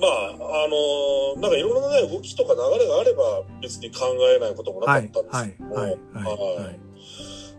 [0.00, 5.24] まああのなんかいろいろな、ね、動きとか流れがあれば別に考えないこともなかはいったん。
[5.24, 5.62] ですはいけ。
[5.62, 5.90] ど、はい。
[5.90, 5.90] はい。
[5.90, 6.80] はいはい。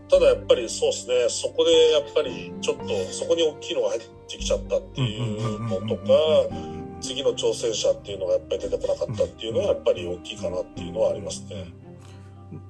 [0.08, 6.02] ただやっぱりそうですねそこでやっぱりちょっとそこに大きいのが入ってきちゃったっていうのとか
[7.00, 11.72] 次の挑戦者っていうのがやっぱり出てこなかったっていうのはやっぱり大きいかなっていうのはありますね。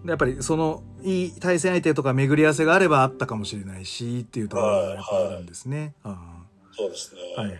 [0.06, 5.94] やっぱりそのいい対戦相手とか巡り合わせがあればあったかもしれないしっていうところがやっぱあるんですね。
[6.04, 7.20] あそうですね。
[7.36, 7.58] はいはい。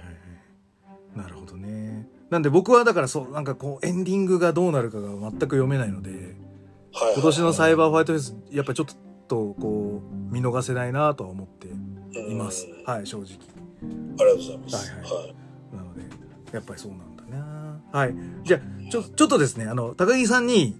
[1.16, 2.09] なるほどね。
[2.31, 6.37] なんで僕はだからそうなんかこうエンディングがどうなるかが全く読めないので
[6.92, 8.87] はい今年のサイバーファイトフェスやっぱりちょっ
[9.29, 11.68] とこう見逃せないなとは思って
[12.31, 12.66] います。
[12.85, 13.57] はい正直。
[14.18, 14.92] ありがとうございます。
[14.92, 15.35] はいはい。
[15.76, 16.02] なので、
[16.52, 17.81] やっぱりそうなんだな。
[17.92, 18.14] はい。
[18.44, 20.76] じゃあ、ちょ、ちょっとですね、あの、高木さんに、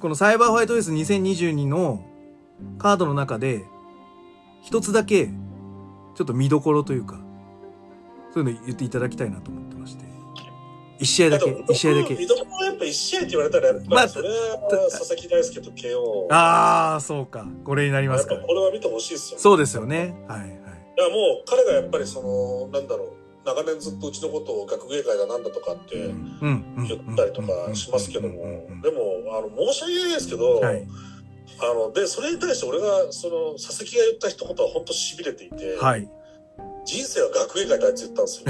[0.00, 2.04] このサイバーホワイトエース2022の
[2.78, 3.64] カードの中で、
[4.62, 7.20] 一つだけ、ちょっと見どころというか、
[8.32, 10.04] そういうの言っていただきたいなと思ってまして。
[10.98, 12.26] 一試合だけでも、一試合だけ見。
[12.26, 16.26] どころはやっぱ一試合って言われたら、まありそれは佐々木大輔と KO。
[16.30, 17.46] ああ、そうか。
[17.64, 18.48] これになりますからやっぱ。
[18.48, 20.14] これは見てほしいですよ、そうですよね。
[20.28, 20.48] はい、はい。
[20.48, 20.52] い
[21.02, 23.12] やもう彼がやっぱりそのなんだろう
[23.46, 25.96] 長年ずっとうちのことを学芸会だなんだとかって。
[25.96, 28.34] 言ったりとかしますけども
[28.82, 30.86] でもあの申し訳ないですけど、はい。
[31.62, 36.08] あのでそれに対して俺がその佐々木が言った一言は本当しびれていて、はい。
[36.84, 38.46] 人生は学芸会だって言ったんですよ。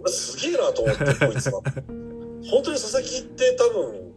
[0.00, 1.60] 俺すげえなと思ってこいつは。
[2.50, 4.12] 本当に佐々木って多分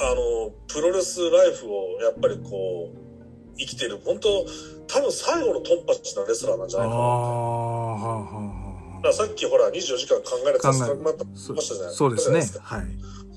[0.00, 3.98] あのプロレスライフをやっぱりこう生きてる。
[4.04, 4.46] 本当
[4.86, 7.02] 多分最後のトンパチなレスラーなんじゃああ、ないかな。
[7.02, 12.40] はあ、さっきほら24時間考える考えさせてもらったましたじゃないそうですね。
[12.60, 12.86] はい。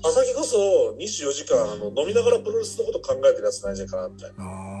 [0.02, 4.44] 佐々木こそ24時間あの飲みながらプロレスのこと考えてるやつないんじゃないかなみたいな。
[4.44, 4.79] あ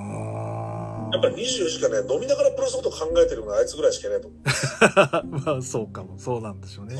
[1.12, 4.40] やっぱり24時間ね、飲みながらプロレスのこと考えてるのがあいつぐらいしかいないと思う。
[4.96, 5.22] あ。
[5.46, 6.14] まあ、そうかも。
[6.18, 6.96] そうなんでしょうね。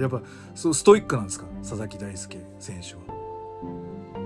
[0.00, 0.22] やっぱ、
[0.54, 1.46] そう、ストイックなんですか？
[1.62, 3.00] 佐々木大輔選手は。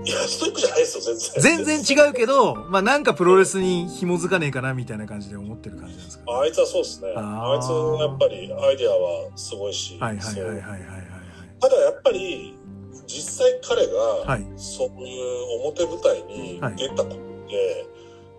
[0.05, 1.65] いや、ストイックじゃないですよ、全然。
[1.65, 6.39] 全然違うけど、まあなんかプロレスに紐づかねえかなみたいな感じで思ってる感じなんですか？
[6.39, 7.07] あいつはそうですね。
[7.15, 9.97] あいつはやっぱりアイデアはすごいし。
[9.99, 10.81] はいはいはいはいはいはい
[11.59, 12.53] ただやっぱり、
[13.07, 14.45] 実際彼が、はい。
[14.55, 17.87] そういう表舞台にはい出たことって、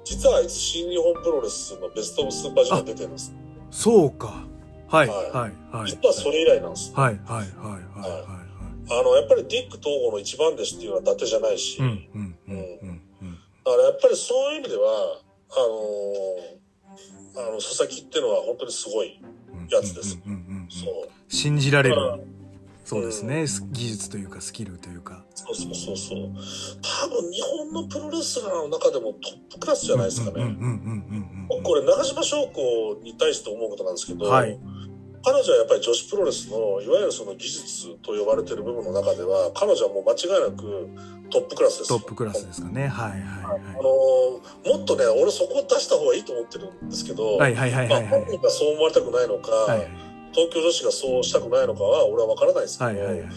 [0.04, 3.34] 実はあいつ新日本プロレスのベストオブスーパージュニア出てるんです。
[3.70, 4.46] そうか。
[4.88, 5.90] はいはいはいはい。
[5.90, 6.92] 実はそれ以来なんです。
[6.94, 9.00] はいはいはいはいはいはい。
[9.00, 13.38] あの、やっぱりディック統合の一番弟子っていうのは伊達じゃないし、うんうんうんうんうん。
[13.64, 15.60] だからやっぱりそういう意味では、あ
[17.36, 19.20] のーあの、佐々木っていうのは本当にすごい。
[19.70, 21.08] やつですうんうんそう。
[21.28, 21.96] 信じられる。
[22.86, 23.48] そうですね。
[23.48, 25.24] ス技術というかスキルというか。
[25.34, 26.18] そうそうそうそう。
[26.80, 30.34] 多分日本のプロレスラーの中でもトップクラスじゃないですかね。
[30.36, 34.56] うんうんうんうんうんこれ長島翔子に対して思うことなんですけど、はい
[35.24, 40.88] 彼女はやっぱり女子プロレスのいわゆるその技術と呼ばれてる部分の中では彼女はもう間違いなく
[41.30, 42.86] トップクラスですよトップクラスですかね。
[42.86, 47.38] はいはいあはのーもっとね俺そこを出した方がいいと思ってるんですけど、
[48.08, 48.24] 本。
[48.26, 50.05] 人がそう思われたくないのか、はい
[50.36, 53.28] 東京女子がそうしたくないのかは俺は分からないですけど、はいはいはい。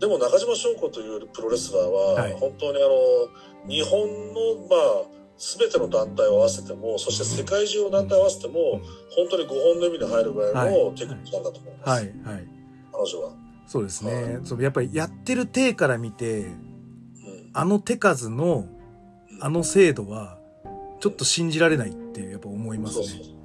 [0.00, 8.80] でも中島翔子というプロレスラーは、はい本当にあの日本のまあ全ての団体を合わせてもそして世界中の団体を合わせても、
[9.14, 12.48] 本当に5本の指に入るぐらいのテクニックなんだと思います、はいはい。
[12.92, 13.32] 彼女は。
[13.66, 14.38] そうですね。
[14.44, 16.66] そうやっぱりやってる体から見て、うん
[17.58, 18.66] あの手数の
[19.40, 20.38] あの精度は
[21.00, 23.35] ちょっと信じられないってやっぱ思いますねそうそう。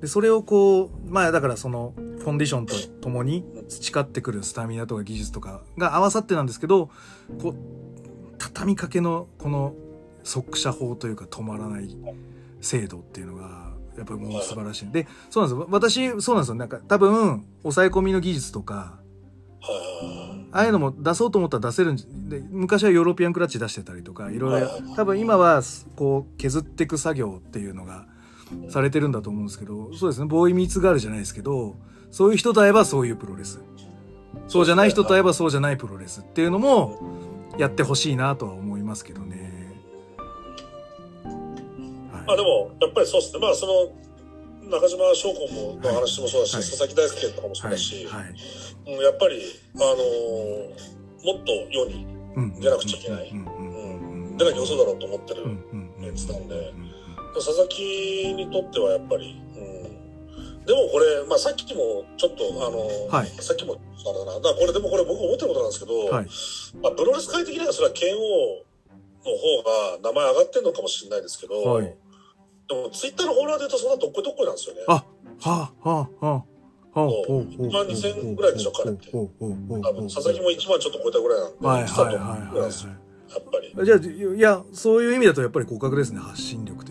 [0.00, 6.90] でそれをこうまあだからそのフォンデーションとともに培ってくるスタミナとか技術とかが合わさってなんですけど
[7.40, 7.54] こう
[8.38, 9.74] 畳みかけのこの
[10.22, 11.96] 速射法というか止まらない
[12.60, 14.90] 精度っていうのがやっぱりもう素晴らしい。
[14.92, 15.68] でそうなんですよ。
[15.70, 16.54] 私そうなんですよ。
[16.54, 18.98] なんか多分抑え込みの技術とか
[19.60, 24.68] はああいうのも出そうと思ったら出せるんで昔はヨーロピアンクラッチ出してたりとかいろいろ。
[24.94, 25.62] 多分今は
[25.96, 28.06] こう削っていく作業っていうのが
[28.70, 30.26] されてるんだと思うんですけどそうですね。
[30.26, 31.76] ボーイミーツガールじゃないですけど
[32.10, 33.60] そういう人と会えばそういうプロレス。
[34.46, 36.98] そうじゃない人と会えばそうじゃないプロレスっていうのも
[37.58, 39.74] やってほしいなとは思いますけどね。
[42.26, 43.40] まあでもやっぱりそうですね。
[43.40, 46.62] まあその中島翔子もの話もそうだし、はい。
[46.62, 48.24] 佐々木大輔とかもそうはいだし、はい。
[48.86, 49.42] うんやっぱり
[49.76, 52.06] あのーもっと世に
[52.36, 53.32] うん出なくちゃいけない。
[54.36, 56.90] 出なきゃ嘘だろうと思ってる、うんうんうんやつなんでうん
[57.34, 63.28] 佐々木にとってはやっぱり、うん、でもこれ、まあ、さっきもちょっとあの、はい。
[63.42, 64.34] さっきもあれだな。
[64.34, 66.26] だからこれでもこれ僕思ってることなんですけど、はい。
[66.82, 68.20] まあ、プロレス界的にはそれは剣王
[69.24, 71.84] の方が名前上がってるのかもしれないですけど、はい。
[71.84, 74.82] でもツイッターのフォロワーで言うとそんなどっこいどっこいなんですよね。
[74.88, 75.04] あは
[75.42, 76.32] あはあはあ。
[76.32, 76.44] はあ
[76.92, 79.10] ほうほうほう1万2000ぐらいでしょ彼って。
[79.10, 83.84] 多分佐々木も1万ちょっと超えたぐらいなんで、はいはいはいはいやっぱり。
[83.84, 86.84] じゃあ、いや、そういう意味だとやっぱり互角ですね、発信力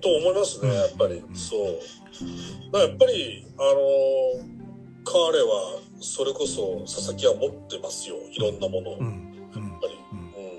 [0.00, 1.16] と思いますね、やっぱり。
[1.18, 2.78] うんそう。
[2.78, 4.58] やっぱり、あのー
[5.04, 8.98] 彼は、それこそ佐々木は持ってますよ、いろんなものを。
[8.98, 9.50] うん。
[9.54, 9.80] うやっん。
[9.80, 9.94] ぱり。
[10.12, 10.18] うん。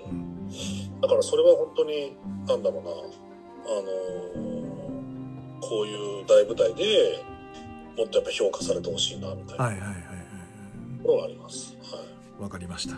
[0.10, 0.14] う
[0.98, 1.02] ん。
[1.02, 2.16] だからそれは本当に、
[2.48, 2.94] なんだろうな、あ
[4.44, 7.24] のーこういう大舞台で
[7.96, 10.04] もっとやっぱ評価されてほしいな、みたいなはいはいはいはい
[11.02, 11.76] ところはあります。
[11.84, 12.00] はい。
[12.00, 12.06] は
[12.40, 12.42] い。
[12.44, 12.96] わかりました。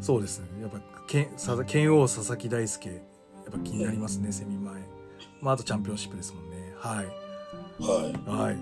[0.00, 0.46] そうですね。
[0.60, 3.00] やっぱ、けん、さ剣王佐々木大輔、やっ
[3.52, 4.80] ぱ気になりますね、セミ前。
[5.44, 6.74] まあ、あとチャンピオンシップですもんね。
[6.78, 7.06] はい。
[7.78, 8.56] ははい。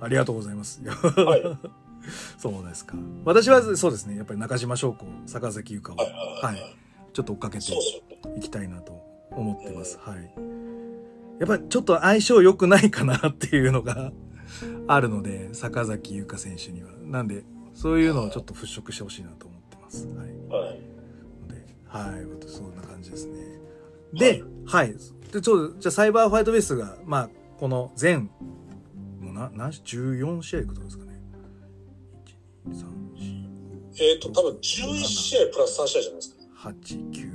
[0.00, 0.80] ありがとうございます。
[0.82, 0.86] い。
[0.86, 1.58] はい。
[2.38, 2.96] そうですか。
[3.26, 4.16] 私はそうですね。
[4.16, 6.08] やっぱり中島翔子、坂崎優香を、はい。
[6.42, 6.76] はい。
[7.12, 7.64] ちょっと追っかけて。
[8.36, 8.92] いきたいなと
[9.30, 9.98] 思ってます。
[10.00, 10.32] はい。
[11.38, 14.12] やっぱりちょっと相性良くないかなっていうのが
[14.88, 16.90] あるので、坂崎優香選手には。
[17.04, 20.06] なんで、そういうのをちょっと払拭してほしいなと思ってます。
[20.06, 20.28] はい。
[20.48, 20.80] はい。
[21.48, 23.60] で、はい、そんな感じですね。
[24.14, 24.94] で、はい。
[25.32, 28.30] で、ちょっと、じゃあサイバーファイトベースが、まあ、この全、
[29.20, 31.20] もうな、何し、14試合いくことですかね。
[32.68, 36.36] 1、2、3、えっ、と、多分11試合プラス3試合じゃないですか。
[36.68, 37.32] 4、8、9、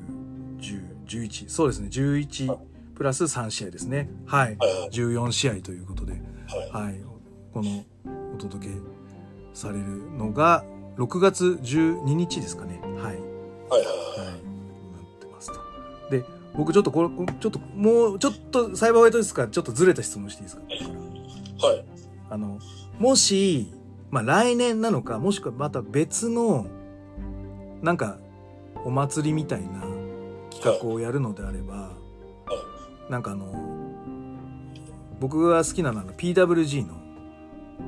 [0.59, 1.49] 10、11。
[1.49, 1.89] そうですね。
[1.91, 2.57] 11
[2.95, 4.09] プラス3試合ですね。
[4.27, 4.57] はい。
[4.57, 6.85] はいはい14試合ということで、はい。
[6.85, 7.01] はい。
[7.51, 7.83] この、
[8.35, 8.73] お届け
[9.53, 10.63] されるのが、
[10.97, 12.79] 6月12日ですかね。
[12.83, 12.93] はい。
[12.93, 14.39] はいはいはい、はなっ
[15.19, 15.59] てますと。
[16.11, 20.63] で、僕ちょっとこれ、ちょっともうちょっとサイバーファイトですから、ちょっとずれた質問していいですか？
[21.69, 21.71] い。
[21.73, 21.85] はい。
[22.31, 22.59] あの、
[22.99, 23.71] もし、
[24.09, 26.65] まあ来年なのか、もしくはまた別の、
[27.81, 28.17] なんか、
[28.85, 29.81] お祭りみたいな
[30.49, 31.91] 企画をやるのであれば、
[33.09, 33.51] なんかあの、
[35.19, 36.95] 僕が好きなのは PWG の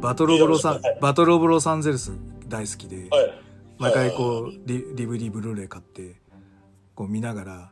[0.01, 2.11] バトルオブロサンバトルオブロサンゼルス
[2.47, 3.41] 大好きで、はい。
[3.77, 6.19] 毎回こうリ DVD ブルーレイ買って
[6.95, 7.71] こう見ながら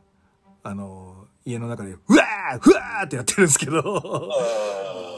[0.68, 3.78] あの家の中で「うわーふわー!」ってやってるんですけど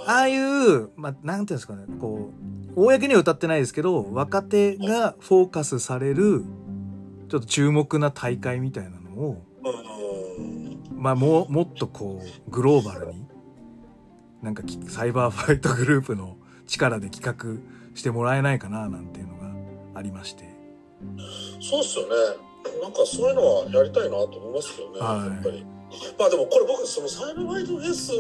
[0.07, 2.31] あああいう、まあ、なんていうんですかねこ
[2.77, 6.45] う公には歌ってないですけど若手がフォーカスされる
[7.29, 9.43] ちょっと注目な大会みたいなのを。
[10.95, 13.25] まあ、もうもっとこうグローバルに
[14.43, 16.37] なんかきサイバーファイトグループの
[16.67, 19.51] 力で企画してもらえないかななんていうのが
[19.95, 20.45] ありまして。
[21.59, 22.50] そうっすよね。
[22.83, 25.01] なんかそういうのはやりたいなと思いますけどね。
[25.01, 25.67] はいやっぱり。
[26.19, 28.19] まあでもこれ僕そのサイバーファイトフェスも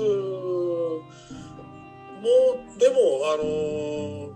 [2.79, 2.95] でも
[3.33, 4.31] あのー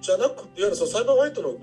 [0.00, 1.54] じゃなくいわゆるそのサイバーファイトの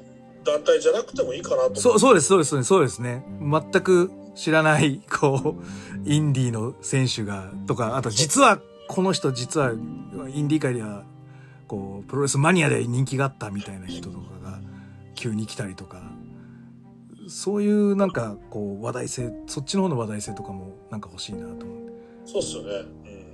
[0.44, 3.26] 団体じゃなくてもいいかなと思そう、そうです、そうです、そうですね。
[3.42, 9.76] 全く知らない、こう、インディーの選手が、とか、あと実は、この人実は、イ
[10.42, 11.04] ンディー界では、
[11.68, 14.60] こう、プロレスマニアで人気があったみたいな人とかが、
[15.16, 16.02] 急に来たりとか、
[17.30, 21.94] そういうなんか、こう、話題性、そっちの方の話題性とかも、なんか欲しいなと思って。
[22.26, 22.70] そうっすよね。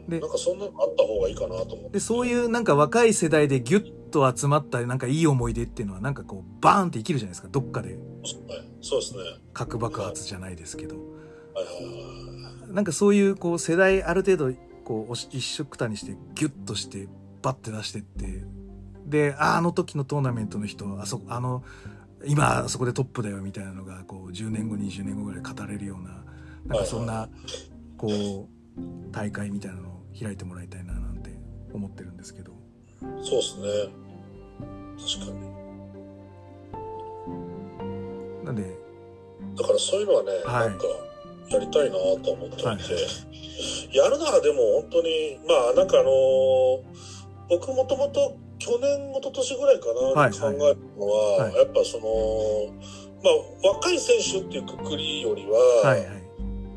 [0.05, 0.09] うん。
[0.09, 1.89] でなんかそんなのあった方がいいかなと思って。
[1.91, 7.47] で、そういうなんか若い世代でギュッと集まった、なんかいい思い出っていうのは、なんかこう、バーンって生きるじゃないですか。
[7.49, 7.99] どっかで、はい。
[8.81, 9.19] そうですね。
[9.53, 10.95] 核爆発じゃないですけど。
[10.95, 12.73] はいはいはい。
[12.73, 17.07] なんかそういうこう世代ある程度こう一緒くたにしてギュッとして
[17.43, 18.43] バッて出してって
[19.05, 21.63] でああの時のトーナメントの人あそあの
[22.25, 26.23] 今あそこでトップだよみたいなのがこう10年後20年後ぐらい語れるような
[26.65, 27.29] なんかそんな
[27.97, 28.07] こ
[28.77, 31.31] う大会みたいなのを開いてもらいたいななんて
[31.73, 32.53] 思ってるんですけど
[33.23, 33.67] そうですね。
[34.97, 35.53] 確かに。
[38.45, 38.63] なんで
[39.55, 40.85] だからそういうのはね、はいなんか
[41.49, 42.79] やりたいなと思っていて、はい
[43.95, 46.83] やるならでも本当にまあなんかあのー
[47.49, 51.55] 僕もともと去年一昨年ぐらいかな、はい考えるのは、はい。
[51.55, 52.71] やっぱその
[53.19, 56.23] まあ若い選手っていうくくりよりは、はいはい。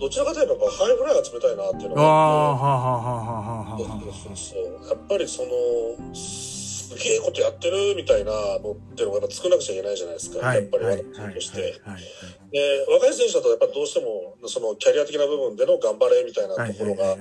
[0.00, 3.86] どちらかといえばやっぱハイフライが冷たいなっていうのがはああって。
[3.86, 11.80] やっぱりそのすげえことやってるみたいなのっていうのがやっぱ作らなくちゃいけないじゃないですか、あはいやっぱりはいはい私として。
[11.86, 12.02] はい
[12.50, 17.16] で若い選手だとやっぱどうしてもそのキャリア的な部分での頑張れみたいなはいところがあ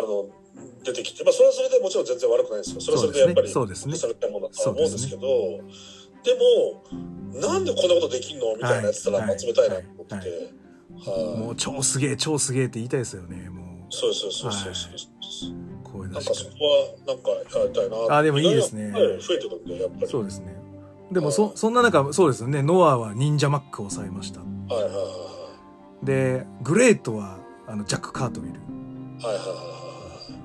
[0.00, 0.28] るの
[0.92, 2.80] 出てきて、まあ、それはそれでもちろん全然悪くないですよ。
[2.80, 3.96] それはそれでやっぱりそうですね。
[3.96, 9.38] されたものだとは思うんですけどでもなんでこんなことできんのみたいなやつったらはい。
[9.38, 11.28] 集めたいなと思ってて、はい。
[11.28, 11.38] はい。
[11.38, 15.84] もう超すげえ超すげえって言いたいですよねもそうそうそうそうそう、う。
[15.84, 16.50] 声なんかそこ
[17.06, 18.90] はなんかやりたいなあでもいいですね。
[18.92, 20.06] 増えてるんでやっぱり。
[20.06, 20.56] そうですね。
[21.12, 22.62] でもそそんな中そうですよね。
[22.62, 24.40] ノアは忍者マックを抑えました。
[24.40, 25.28] はいはいは
[26.02, 28.60] でグレートはあのジャック・カートウィル。
[28.60, 29.77] いはいはいはいはい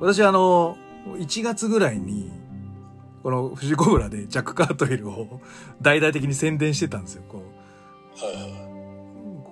[0.03, 0.75] 私あの
[1.15, 2.29] 1月ぐらいに
[3.23, 5.39] この富士コブラでジャック・カートウィルを
[5.81, 7.23] 大々的に宣伝してたんですよ。
[7.29, 8.63] こうはいはいはい。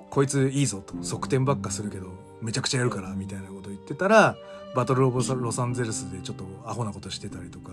[0.10, 0.94] こいついいぞと。
[1.02, 2.08] 側転ばっかするけど
[2.42, 4.36] めちゃくちゃやるからみたいなこと言ってたら
[4.76, 7.72] バトル・オブ・ロサンゼルスでちょっとアホなことしてたりとか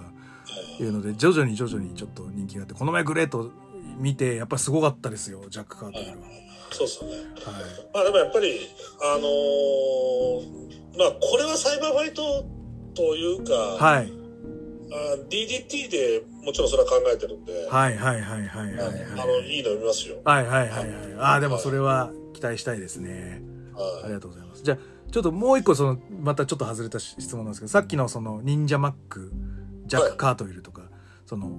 [0.78, 3.50] いうので徐々に徐々にちょっと人気があってこの前グレート
[3.98, 6.26] 見てやっぱりすごかったですよジャック・カートウィルは。
[6.70, 7.16] そうですよね。
[7.16, 7.26] はい。
[7.92, 8.60] まあでもやっぱり
[9.02, 12.57] あのーまあこれはサイバーファイト
[12.98, 14.12] というか、はい。
[14.90, 19.04] あ DDT でもちろんそれは考えてるんで、はいはいはいはいはいあはい。
[19.20, 20.16] あのいいの見ますよ。
[20.24, 23.40] はいはいはいはいああでもそれは期待したいですね。
[23.76, 24.62] ありはがとうございます。
[24.64, 24.78] じゃあ
[25.12, 29.32] ちょっともう一個その、またちょっと外れた質問なんですけど、さっきのその、忍者マック、
[29.86, 30.82] ジャック・カートイルとか、
[31.24, 31.52] その、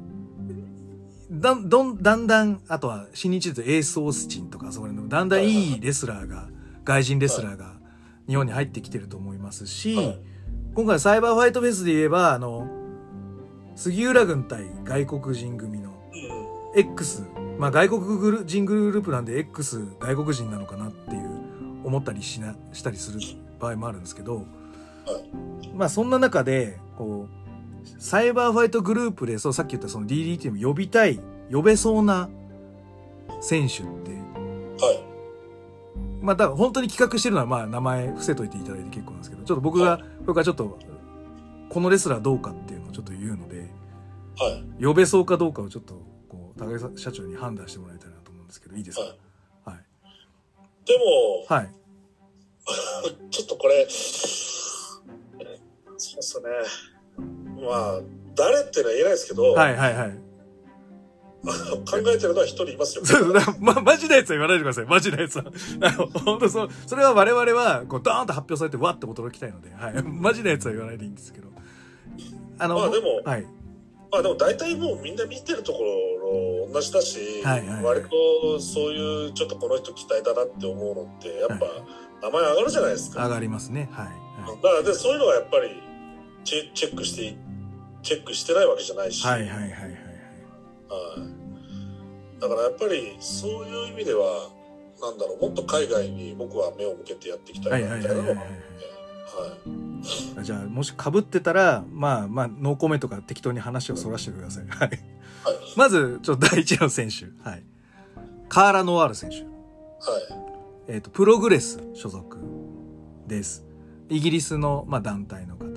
[1.31, 5.79] だん、どん、だんだん、あとは、新日でエース・オースチンとか、そこら辺の、だんだんいい。
[5.79, 6.47] レスラーが、
[6.83, 7.77] 外人レスラーが、
[8.27, 10.21] 日本に入ってきてると思いますし、はい
[10.75, 12.67] 今回サイバーファイトフェスで言えば、あの、
[13.75, 15.91] 杉浦軍対外国人組の
[16.75, 17.23] X、
[17.57, 23.19] まあ外国グル人グループなんで X 外国人なのかなっていう思ったりしな、したりする
[23.59, 24.45] 場合もあるんですけど、
[25.75, 27.39] まあそんな中で、こう、
[28.01, 31.19] サイバーファイトグループで、そうさっき言ったその DDT も呼びたい、
[31.51, 32.29] 呼べそうな
[33.41, 34.11] 選手って、
[34.85, 35.08] はい。
[36.21, 40.77] まあだから本当に企画してるのはまあ名前伏せといていただいて結構なんですけど、ちょっと僕が、はい僕はちょっと、
[41.69, 43.59] このレスラーどうかっていうのをちょっと言うので、
[44.37, 45.95] はい呼べそうかどうかをちょっと、
[46.27, 49.01] こう、高木社長に判断してもらいたいなと思うんですけど、いいですか？
[49.01, 49.11] はい
[49.65, 49.83] はい。
[50.85, 50.97] で
[51.49, 51.69] もはい。
[53.31, 55.01] ちょっとこれそ
[56.17, 56.47] うっすね
[57.65, 58.01] まあ
[58.35, 60.17] 誰っていうのは言えないですけど、はいはいはい。
[61.89, 64.85] 考えてるのは一人いますよそうだ、ま、マジなやつは言わないでください。
[64.85, 65.45] マジなやつは。
[65.81, 70.03] あの、本当そう、それは我々は、こう、ドーンと発表されて、わって驚きたいので、はい。
[70.03, 71.47] マジなやつは言わないでいいんですけど。
[72.57, 73.45] あの、まあでもはい。
[74.11, 81.83] まあでも大体もうみんな見てるところ同じだし、はいはいはい割とそういうちょっとこの人期待だなって思うのってやっぱはい
[82.21, 83.23] 名前上がるじゃないですか。
[83.23, 83.87] 上がりますね。
[83.91, 84.05] はい。
[84.07, 85.81] はだからでそういうのはやっぱり
[86.43, 87.37] チェチェックして
[88.01, 89.71] チェックしてないわけじゃないし、はいはいはい。
[90.89, 94.49] はいだからやっぱりそういう意味では
[95.01, 98.39] なんだろうもっと海外に僕は目を向けてやっていきたはいいなみたいなのがはい
[100.43, 104.65] じゃあ、もし被ってたら、まあまあ、ノーコメントから適当に話をそらしてください。
[104.67, 104.89] はい。
[104.89, 104.99] はい
[105.75, 107.25] まず、ちょっと第一の選手。
[107.47, 107.63] はい。
[108.47, 109.37] カーラ・ノワール選手。
[109.37, 109.45] はい
[110.87, 112.37] えっ、と、プログレス所属
[113.27, 113.63] です。
[114.09, 115.69] イギリスの、まあ、団体の方で。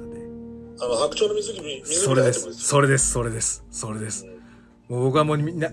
[0.80, 2.54] あの白鳥の水着それです。
[2.54, 3.10] それです。
[3.10, 3.64] それです。
[3.70, 4.31] それですうん。
[4.92, 5.70] もう僕はもうみんな、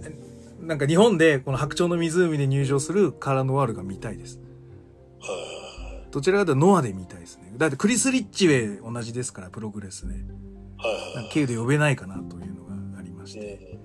[0.61, 4.39] なんか日本でこの白鳥の湖で入場するカーラ・ノワールが見たいです。
[5.19, 7.53] はどちらかというとノアで見たいですね。
[7.57, 10.15] だってクリス・リッチウェイ同じですから、プログレスで。
[11.33, 13.77] 経由で呼べないかなというのがありましはいて、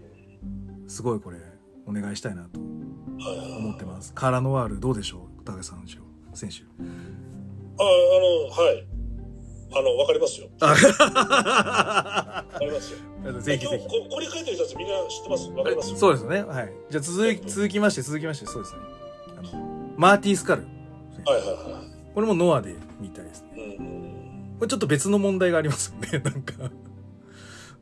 [0.86, 1.38] すごいこれ、
[1.84, 4.14] お願いしたいなと思ってます。
[4.14, 5.44] カーラ・ノワールどうでしょう？
[5.44, 5.84] 高橋さん
[6.34, 6.58] 選手。
[6.60, 7.88] あ、あの、
[8.50, 8.86] はい。
[9.72, 10.48] あの、わかりますよ。
[10.60, 12.98] わかりますよ。
[13.40, 13.84] ぜひぜひ。
[13.84, 15.48] こここに書いてる人たちみんな知ってます？
[15.50, 15.90] わかります？
[15.90, 15.96] よ。
[15.96, 16.42] そうですね。
[16.42, 16.72] はい。
[16.90, 18.80] じゃあ続き、続きまして、続きまして、そうですね。
[19.38, 20.62] あの、マーティー・スカル。
[21.26, 21.82] はいはいは
[22.14, 23.48] これもノアで見たいですね。
[23.56, 23.76] い。
[23.76, 24.56] うん。
[24.58, 26.18] これちょっと別の問題がありますよね。
[26.24, 26.70] なんか。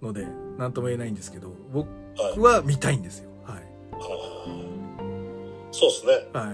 [0.00, 0.26] ので、
[0.58, 1.88] なんとも言えないんですけど、僕
[2.40, 3.30] は見たいんですよ。
[3.44, 3.56] はい。
[3.56, 3.66] はい
[5.74, 6.12] そうですね。
[6.32, 6.52] は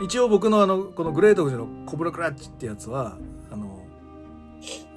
[0.00, 0.04] い。
[0.04, 3.18] 一応僕のあの、このグレート富士のコブラクラッチってやつは、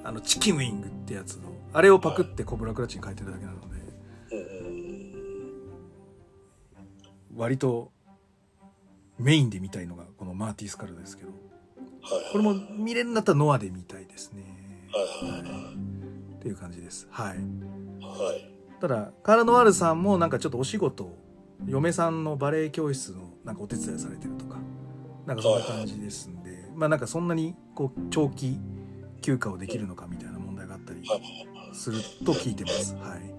[0.04, 3.66] あの、チキンウィングってやつの、あれをパクってコブラクラッチに書いてるだけなので、
[4.32, 4.68] う
[7.34, 7.36] ん。
[7.36, 7.92] 割と
[9.18, 12.32] メインで見たいのがこのマーティー・スカルですけど、はい。
[12.32, 14.42] これも見れるんだったらノアで見たいですね。
[14.92, 15.72] はいはい
[16.42, 17.06] っていう感じです。
[17.08, 17.28] はい。
[17.28, 17.36] はい。
[17.38, 18.50] はい。
[18.80, 21.16] ただ、カーラ・ノワールさんもなんかちょっとお仕事、
[21.68, 24.56] 嫁さんのバレエ教室のなんかお手伝いされてるとか、
[25.24, 28.58] なんかそんな感じですんで、まあなんかそんなにこう長期
[29.22, 31.22] 休暇をできるのかみたいな問題があったりはい。
[31.72, 32.94] すると聞いてます。
[32.96, 33.34] はい。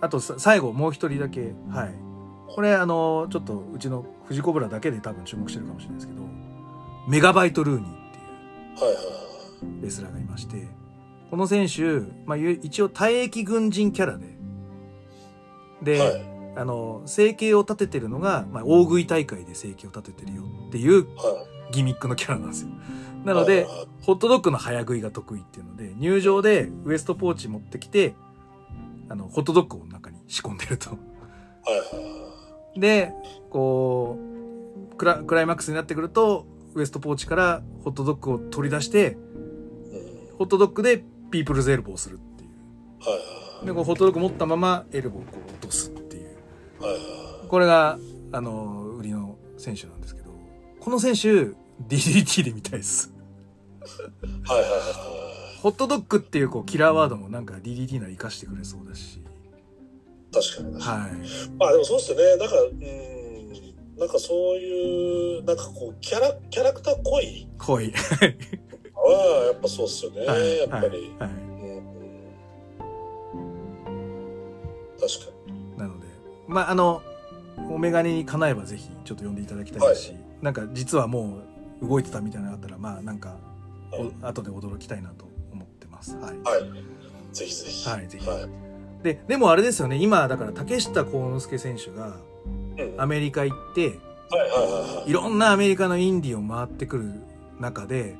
[0.00, 1.94] あとさ最後もう一人だけ、はい。
[2.54, 6.22] これあの、ちょっとうちのフジコブラだけで多分注目してるかもしれないですけど、
[7.08, 7.94] メガバイト・ルーニーっ
[9.60, 10.68] ていうレスラーがいまして、
[11.30, 14.38] この選手、まあ、ゆ一応退役軍人キャラで、
[15.82, 16.10] で、はい。
[16.10, 16.38] はい。
[16.56, 22.70] あの、生計を立ててるのが、まあ、大食い大会で生計を立ててるよっていうはギミックのキャラなんですよ。
[23.24, 23.34] ない。
[23.34, 28.14] ので、はいホットドッグの早食いが得意っていうので、入場でウエストポーチ持ってきて、
[29.10, 30.96] あの、ホットドッグを中に仕込んでると。
[32.74, 33.12] で、
[33.50, 34.18] こ
[34.92, 40.36] う、クラクライマックスになってくると、ウエストポーチからホットドッグを取り出して、うん。
[40.38, 42.50] ホットドッグでピープルズエルボーをするっていう。
[43.00, 43.18] はい
[43.58, 43.66] はい。
[43.66, 46.36] で、こうホットドッグ持ったままエルボーをこう落とすっていう。
[46.80, 46.98] はいは
[47.44, 47.48] い。
[47.48, 47.98] これが、
[48.32, 49.97] あの、売りの選手なん
[50.80, 51.52] この選手、
[51.88, 53.12] DDT で見たいです。
[54.46, 55.18] はいはいは
[55.62, 59.16] ホットドッグっていうこうキラーワードもなんか DDT なら活かしてくれそうだし。
[59.16, 59.22] い。
[60.32, 61.20] 確かに確かに。
[61.20, 61.28] はい。
[61.58, 62.36] まあでもそうっすよね。
[62.36, 63.98] なんか、うん。
[63.98, 67.92] なんかそういう、なんかこう、キャラ、キャラクター濃い濃い。
[68.94, 70.24] は、やっぱそうっすよね。
[70.26, 70.58] はい。
[70.58, 70.86] やっぱり。
[70.86, 70.92] はい。
[70.92, 71.26] はいう
[71.74, 71.82] ん。
[75.00, 75.76] 確かに。
[75.76, 76.06] なので、
[76.46, 77.02] まあ、あの、
[77.68, 81.38] お眼鏡に叶えばぜひちょっと呼んでいただきたいですし、なんか実はも
[81.82, 83.36] う動いてたみたいなのがあったらまあなんか
[84.22, 87.34] 後で驚きたいなと思ってますはい、はい。
[87.34, 87.88] ぜひぜひ。
[87.88, 88.48] はいぜひはい。
[89.02, 92.16] ででもあれですよね今だから竹下幸之助選手が
[92.78, 93.98] うんアメリカ行って
[94.30, 97.12] はいはいはいいろんなアメリカのインディを回ってくる
[97.60, 98.16] 中で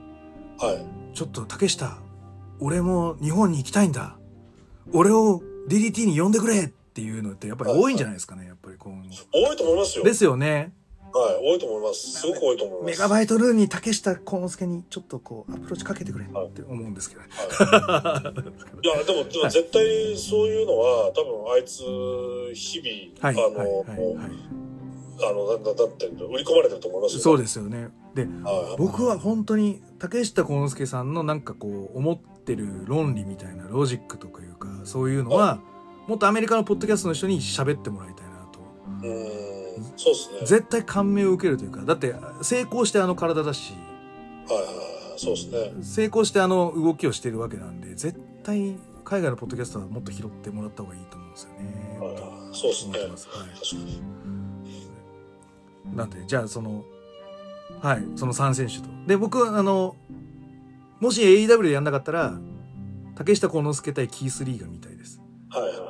[0.60, 0.74] はい。
[0.74, 0.86] はい。
[1.14, 1.98] ちょっと竹下
[2.60, 4.16] 俺も日本に行きたいんだ
[4.92, 8.92] 俺を DDT に呼んでくれっていうのってやっぱり多いんじゃないですかねやっぱりこう
[9.32, 10.04] 多いと思いますよ。
[10.04, 10.72] ですよね
[11.12, 11.52] はい。
[11.52, 12.12] 多いと思います。
[12.12, 12.90] すごく多いと思います。
[12.92, 17.30] メガバイトルーに竹下幸之助にちょっとこうアプローチかけてくれって思うんですけど、はい。
[18.84, 18.88] い。
[18.88, 21.82] や、でも、でも絶対そういうのは、多分あいつ、
[22.54, 23.34] 日々、はい。
[23.34, 23.88] あの、はい。
[23.88, 24.14] はい。
[24.16, 24.58] はい。
[25.20, 27.20] あの、なんだ、だって、売り込まれてると思いますよ。
[27.20, 27.88] そうですよね。
[28.14, 28.76] ではい。
[28.78, 35.60] 僕は本当に竹下幸之助さんのなんかこう思ってる論理みたいなロジックとかいうかそういうのは
[36.06, 38.60] もっとアメリカのポッドキャストの人に喋ってもらいたいなと。
[39.02, 39.57] うーん、
[39.96, 40.38] そうですね。
[40.46, 43.72] 絶対感銘を受けるというかだって成功してあの体だし
[44.48, 45.18] はいはいはい。
[45.18, 45.72] そうですね。
[45.82, 51.98] 成功してあの動きをしてるわけなんで絶対海外のポッドキャストはもっと拾ってもらった方がいいと思うんですよね。
[52.00, 52.98] はいとはいそうですね。
[52.98, 54.02] はい確かに。
[55.96, 56.84] なんでじゃあその
[57.80, 59.96] はいその3選手とで僕はあの
[61.00, 62.34] もし AEW でやんなかったら
[63.16, 65.20] 竹下幸之助対キース・リーが見たいです
[65.50, 65.87] はいはい。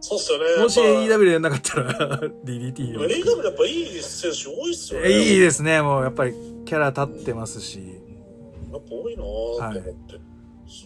[0.00, 0.62] そうっすよね。
[0.62, 5.10] もし AEW でやんなかったら DDT を AEW やっぱいい選手多いっすよね。
[5.10, 6.34] いいですねもうやっぱり
[6.64, 8.00] キャラ立ってますし
[8.72, 10.20] やっぱ多いなぁと思って。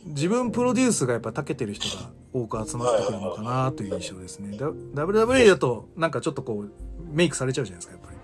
[0.07, 6.73] 自分プロデュースがやっぱ長けてる人が多く集まってくるのかなという印象ですねだ WWE だとなんかちょっとこう
[7.11, 8.19] メイクされちゃうじゃないですかやっぱり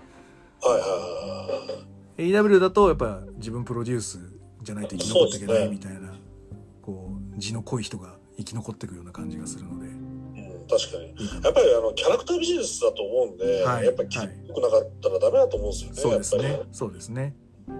[0.61, 1.87] はいはいはいはい。
[2.17, 4.19] AW だとやっぱ自分プロデュース
[4.63, 6.13] じゃないと生き残っていけないみたいな、
[6.81, 9.86] こう字の濃い人が生き残っていくような感じがするのでうん、
[10.67, 11.11] 確かに。
[11.23, 13.85] いいかなやっぱりあの、キャラクタービジネスだと思うんで、はい。
[13.85, 15.95] やっぱり気良くなかったらダメだと思うんですよね。
[15.97, 16.61] そうですね。
[16.71, 17.35] そうですね。
[17.67, 17.73] り。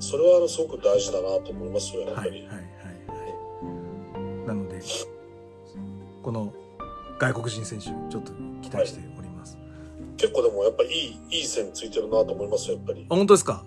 [0.00, 2.30] それはあのすごく大事だなと思いますよ、やっぱり。
[2.30, 2.40] はい。
[2.40, 2.48] はい。
[2.48, 2.58] はい。
[4.14, 4.46] はい。
[4.48, 4.80] なので
[6.22, 6.52] この
[7.18, 9.56] 外国人選手ちょっと期待しております、
[10.18, 11.18] 結構でもやっぱりい。
[11.30, 11.40] い、い。
[11.42, 11.44] い。
[11.46, 11.90] 線つい。
[11.90, 12.48] てるなと思い。
[12.48, 13.06] ますよ、やっぱり。
[13.08, 13.64] あ本当ですか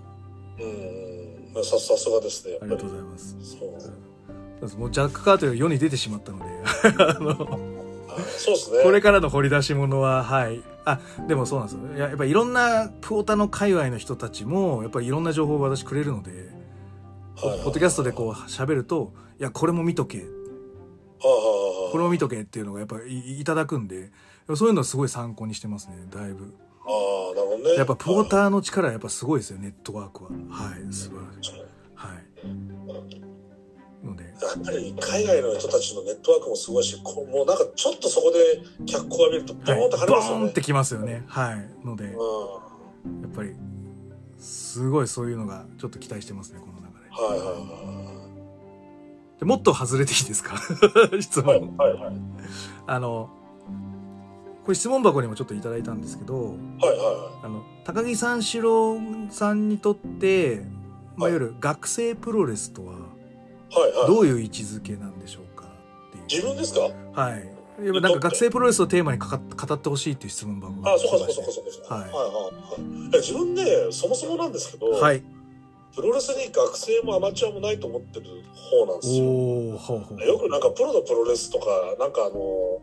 [0.60, 1.64] うん。
[1.64, 2.90] さ、さすがですね、ありがとう。
[2.90, 3.04] ござい。
[3.04, 3.70] ますそう。
[4.78, 6.46] もうジャック・カートが世に出てしまったので
[7.02, 7.79] あのはい
[8.38, 8.84] そうですね。
[8.84, 10.62] これからの掘り出し物は、はい。
[10.86, 11.98] あ、でもそうなんですよ。
[11.98, 16.32] ややっぱいろんなプオタの界隈の人たちも、やっぱりいろんな情報を私くれるので、
[17.42, 20.26] ポはいはいッドキャストでこう喋ると、いや、これも見とけ、
[21.20, 24.12] これも見とけっていうのがやっぱりいいただくんで、
[24.56, 26.54] そういうのはすごい参考にしてますね、だいぶ。
[26.86, 27.76] ああ、なるほどね。
[27.76, 30.30] やっぱプオターの力はやっぱすごいですよ、ネットワークは。
[30.50, 31.54] はい、素晴らしい
[31.96, 33.39] はい。
[34.04, 40.44] ので、やっぱり海外の人たちのネットワークもすごいし、こうもうなんかちょっとそこで脚光を浴びると、ボはい、ーンと跳ねボますよね。
[40.44, 41.24] ーンってきますよね。
[41.28, 41.70] はい。
[41.86, 43.26] ので、やうん。
[43.26, 43.56] っぱり、
[44.38, 47.10] すごいそういうのがちょっと期待してますね、この流れ。
[47.12, 48.30] はいはい
[49.40, 50.58] でもっと外れていいですか？
[51.22, 51.62] 質はい。
[51.62, 51.78] 問。
[51.78, 52.16] はいはいはい。
[52.88, 53.30] あの、
[54.66, 56.56] これ質問箱にもちょっといただいたんですけど、はい
[56.98, 58.98] はあの、高木三四郎
[59.30, 60.66] さんにとって、
[61.16, 63.00] まあ、いわゆる学生プロレスとは、いはい。
[63.00, 63.19] はいはい。
[64.08, 65.66] どういう位置づけなんでしょうか
[66.10, 66.24] っていう。
[66.26, 66.82] 自分ですか？
[67.22, 67.50] はい。
[67.84, 71.96] やっぱなんか学生プロレスをテーマにかか語ってほしいっていう質問箱があ、そうか来そうかそうかそうか。
[71.96, 72.52] はいはいは
[73.14, 75.24] い自分ね、そもそもなんですけど、はい。
[75.96, 79.78] プロレスに学生もアマチュアもないと思ってる方なんですよ。
[79.78, 80.22] ほう。
[80.22, 81.66] よくなんかプロのプロレスとか、
[81.98, 82.82] なんかあの、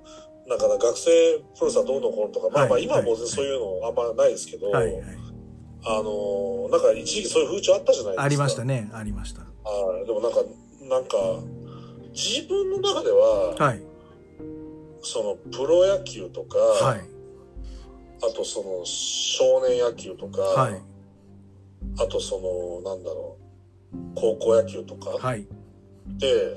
[0.49, 1.11] なんか学生
[1.55, 5.03] プロレスはどうのこうのとか、まあまあはい今はもうそういうのあんまないですけど、はい、はい。
[5.85, 8.23] あの、なんか一時期そういう風潮あったじゃないですか。
[8.25, 9.43] ありましたね、ありました。
[9.43, 10.07] はい。
[10.07, 10.41] でもなんか、
[10.89, 11.17] なんか、
[12.13, 13.83] 自分の中では、はい。
[15.03, 17.01] そのプロ野球とか、はい。
[18.19, 20.83] あとその少年野球とか、はい。
[21.99, 23.37] あとその、なんだろ
[23.93, 25.47] う、高校野球とかはい。
[26.19, 26.57] で、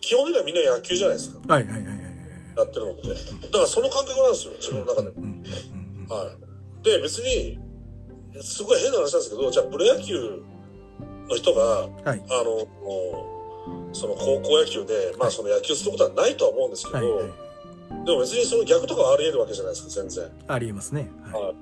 [0.00, 1.54] 基本的にはみんな野球じゃないですか。
[1.54, 1.64] はい。
[1.64, 1.72] はい。
[1.74, 1.86] はい。
[1.86, 1.96] はい。
[2.56, 3.08] やってるのって。
[3.08, 5.08] だからその感覚なんですよ、自分の中で。
[5.08, 6.32] うんうんうんうんは
[6.82, 6.84] い。
[6.84, 7.58] で、別に、
[8.42, 10.42] すごい変な話なんですけど、じゃあプロ野球
[11.28, 12.22] の人が、はい。
[12.28, 12.66] あの、
[13.92, 17.06] その高校野球で、まあその野球することはないとは思うんですけはい。
[17.06, 17.26] ど、はい。
[18.04, 20.30] でも別にその逆とかはあり得るわけじゃないですか、全然。
[20.48, 21.10] ありえますね。
[21.24, 21.32] はい。
[21.42, 21.52] はは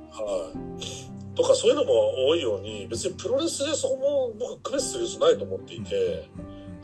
[0.52, 1.36] い。
[1.36, 5.76] とかそういうのも多いように、別にプロレスでそこも僕区別する必要ないと思ってい。
[5.78, 6.28] いて、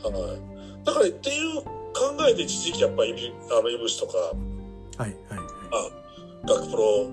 [0.02, 0.84] はい。
[0.86, 1.70] だからっていう考
[2.28, 4.36] えで一時期やっぱり、あの、イブシとか、はい。
[4.98, 5.18] はい。
[6.46, 7.10] 学プロ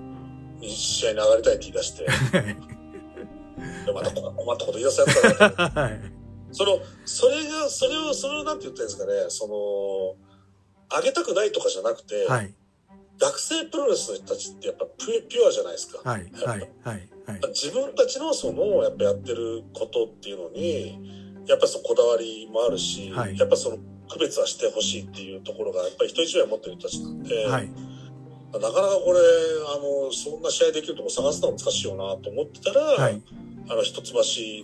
[0.60, 2.56] に試合に上がりたいって言い出して、はい。
[3.94, 5.80] また困ったこと言い出すやつだなと思って。
[5.80, 6.11] はい。
[6.52, 10.16] その、それが、それを、それをなんて言ったらいいんですかね、そ
[10.90, 12.54] の、上げたくないとかじゃなくて、はい。
[13.18, 16.00] 学生プロレスの人たちってやっぱピュピュアじゃないですか。
[16.08, 17.08] はい、はい、はい、はい。
[17.54, 23.78] 自分たちのそのやっぱやってることっていうのにやっぱりそのこだわりもあるし、はいやっぱその
[24.08, 27.70] 区別はしてほしいっていうところがやっぱり人一倍持ってる人たちなんで、はい、
[28.52, 29.20] なかなかこれ
[29.74, 33.22] あのそんな試合できるとこ探すのは難しいよなと思ってたら、はい、
[33.68, 34.12] あの一橋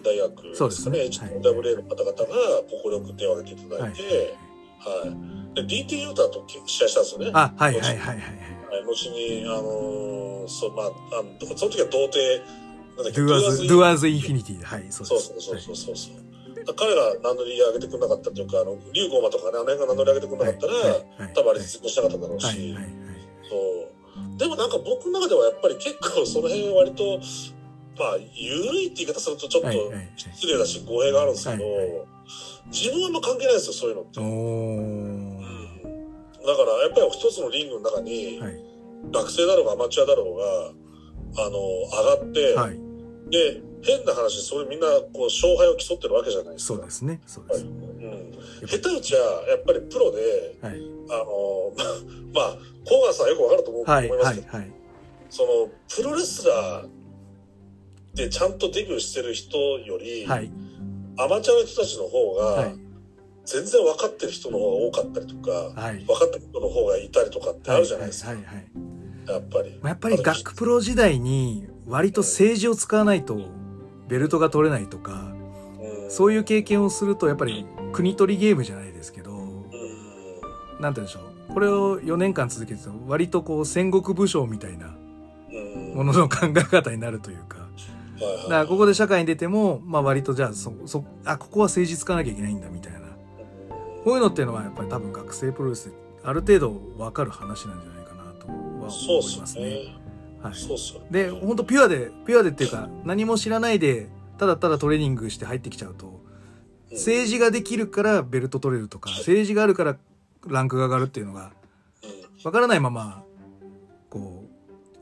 [0.04, 0.98] 大学そうですね。
[0.98, 2.26] HWA の方々が
[2.68, 4.36] 快く手を挙げていただいて、
[4.80, 5.54] はい。
[5.54, 7.30] で DT ユータと試合したんですよね。
[7.34, 8.16] あ、はい、はい、はい、はい。
[8.16, 8.84] はい。
[8.84, 12.42] 後に、あのーそう、まあ、あのその時は童貞、
[12.96, 15.28] なんだっけ Do as, do as infinity で、はい、そうです。
[15.28, 16.74] そうそうそうそうそう。
[16.76, 20.90] 彼が名乗り上げてくれなかったというか、あの、竜ゴマとかね、あの辺が名乗り上げてくれなかったら、はい。
[21.22, 21.32] はい。
[21.34, 23.07] 多分あれ実行しなかっただろうし、はい、はい、はい。
[23.48, 24.38] そう。
[24.38, 27.20] でもなんか僕の中ではやっぱり結構その辺割と、
[27.98, 29.70] まあ、緩いって言い方するとちょっと
[30.16, 31.64] 失礼だし語弊があるんですけど、
[32.70, 34.20] 自分はあんま関係ないですよ、そういうのって。
[36.46, 38.56] だからやっぱり一つのリングの中に、はい、
[39.12, 40.36] 学生だろうがアマチュアだろう
[41.36, 42.88] が、あの、上がって、はい。
[43.30, 46.74] で、変な話、それみんなこう勝敗を競ってるわけじゃないですか。
[46.74, 47.64] そうですね、そうです。
[47.64, 50.80] はいうん、下手打ちはやっぱりプロで、はい、
[51.10, 51.72] あの、
[52.34, 54.72] まあ、コーガンさんはよくわかると思うはい、はい、思いますけど、はい。
[55.30, 55.48] その、
[55.94, 60.50] プロレスラーでちゃんとデビューしてる人より、はい、
[61.18, 62.76] アマチュアの人たちの方が、はい、
[63.44, 66.04] 全然分かってる人の方が多かったりとか、はい。
[66.04, 69.32] 分かってる人の方がいたりとかってあるじゃないですか、はい、はい、はい。
[69.32, 69.80] やっぱり。
[69.84, 73.38] やっぱり学プロ時代に割と政治を使わないと
[74.08, 75.38] ベルトが取れないとか、うん
[76.10, 81.27] そういう経験をするとやっぱり国取りゲームじゃないですけど、うんなんて言うんでしょう。
[81.52, 84.94] これを4年間続けてると割とこう戦国武将みたいな
[85.50, 87.58] うんものの考え方になるというか。
[88.18, 92.98] だからここで社会に出ても、まあ割とじゃあそ、そ、あ、ここは政治使わなきゃいけないんだみたいな。
[94.04, 95.94] こういうのっていうのはやっぱり多分学生プロレスで
[96.24, 98.90] ある程度わかる話なんじゃないかなとは思いま
[99.46, 99.94] すすねね。。
[100.42, 100.54] はい。
[100.54, 101.12] そう。
[101.12, 106.28] で、本当ピュアで、ピュアでっていうか、何も知らないで、ただただトレーニングして入ってきちゃうと、うん
[106.90, 109.96] 政治ができるからベルト取れるとか、政治があるから
[110.46, 111.52] ランクが上がるっていうのが、
[112.02, 112.44] うん。
[112.44, 113.24] わからないまま、
[114.10, 114.44] こ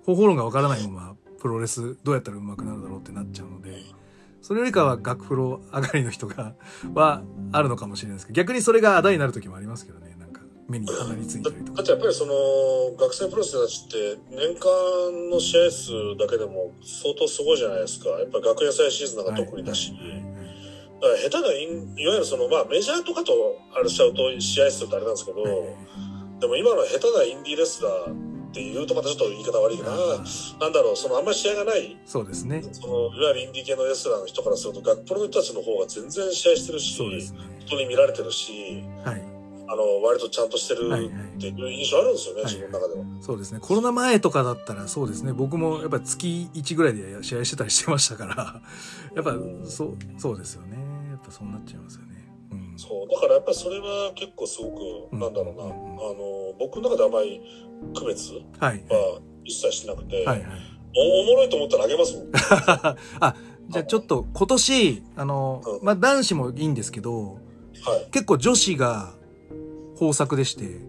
[0.03, 3.82] う、方法論がわからないまま、プロレスどうやったら上手くなるだろうってなっちゃうので、
[4.43, 6.55] それよりかは学プロ上がりの人が、
[6.95, 7.22] は
[7.53, 8.26] あるのかもしれないです。
[8.26, 11.78] けど、逆にそれがあだになる時もありますけどね、なんか、目に鼻についたりとか。
[11.78, 11.91] だって。
[11.93, 12.32] やっぱりその
[12.99, 18.11] 学生プロレスたちって年間の試合数だけでも相当すごいじゃないですか。
[18.11, 20.46] やっぱ学園祭シーズンなんか特にだし、はいはいはい
[21.01, 23.33] 下手なインいわゆるそのまあメジャーとかと
[23.75, 25.53] あれしちゃうと試合数ってあれなんですけど、はい
[26.41, 29.89] でも今の下手なインディーレスラーっていうとまたちょっと言い方悪いな、
[30.61, 32.63] なんだろうそのあんまり試合がないそうですね。
[32.73, 37.57] そのいわゆるインディー系のレスラーの人からすると学プロの人たちの方が全然試合してるしね。
[37.61, 39.23] 人に見られてるしはい。
[39.69, 43.07] あの割とちゃんとしてるはいはいっていう印象あるんですよね、はい自分の中では。
[43.21, 43.61] そうですね。
[43.61, 45.33] コロナ前とかだったらそうですね。
[45.33, 48.61] 僕もやっぱり月1ぐらいで試合してたりしてましたから、
[49.15, 49.35] やっぱ
[49.65, 50.76] そう、そうですよね。
[51.27, 52.12] ぱそうなっちゃいますよね。
[52.53, 52.79] うん。
[52.79, 54.81] そうだからやっぱりそれは結構すごく、
[55.12, 57.41] うんなんだろうな、うんあの僕の中であまり
[57.95, 58.85] 区別はい。
[58.89, 60.49] は一切してなくて、はいはい。
[60.97, 62.27] おおもろいと思ったらあげますもん。
[63.20, 63.37] あ、
[63.68, 67.35] じゃあちょっと今年、あの、うんまあ男子もいいんですけど、
[67.85, 68.11] はい。
[68.11, 69.14] 結構女子が
[69.95, 70.87] 豊作でして、はいはい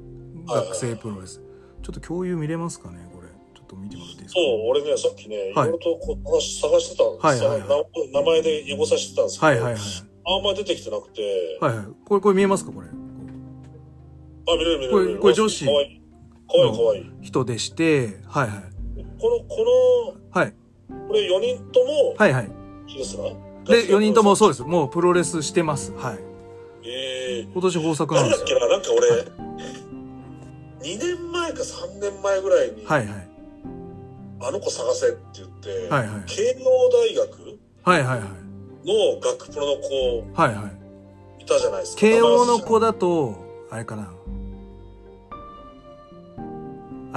[0.47, 1.41] 学生プロレス。
[1.83, 3.27] ちょっと共有見れますかねこれ。
[3.53, 4.39] ちょっと見てもらっていいですか？
[4.39, 9.81] そう、俺ね、さっきね、いはいろいろとこう話探してたんですはいはいはいよ、名前でエゴサしてたんですけど、はいはいはい。
[10.29, 11.85] あんまり出てきてなくて、はいはい。
[12.05, 12.71] これ、これ見えますか？
[12.71, 12.87] これ。
[12.87, 12.91] あ、
[14.57, 15.15] 見れる見れるこれ。
[15.19, 16.01] これ女子かわいい。
[16.49, 17.05] かわいいかわいい。
[17.21, 18.63] 人でして、はいはい。
[19.19, 19.55] この、こ
[20.31, 20.53] はい。
[20.89, 22.51] の、これ4人とも、はいはい。
[22.87, 24.51] ヒルスラーで、4人ともそうう。
[24.51, 24.63] です。
[24.63, 25.93] もうプロレスしてます。
[25.93, 26.19] はい。
[26.89, 28.59] え今年豊作ー、なですよ。
[28.59, 29.37] なんんだっけな、なんか
[30.81, 33.27] 俺、2年前か3年前ぐらいに、はいはい。
[34.39, 36.23] あの子探せって言って、はいはい。
[36.27, 37.59] 慶応大学？
[37.83, 38.46] はいはいはい。
[38.87, 40.71] の学プロの子はいは
[41.39, 41.43] い。
[41.43, 41.99] いたじゃないですか。
[42.01, 43.35] 慶応の子だと、
[43.69, 44.13] あれかな。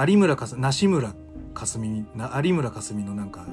[0.05, 1.13] 有村かす、梨村
[1.53, 2.05] かすみ
[2.43, 3.45] 有村かすみのなんか、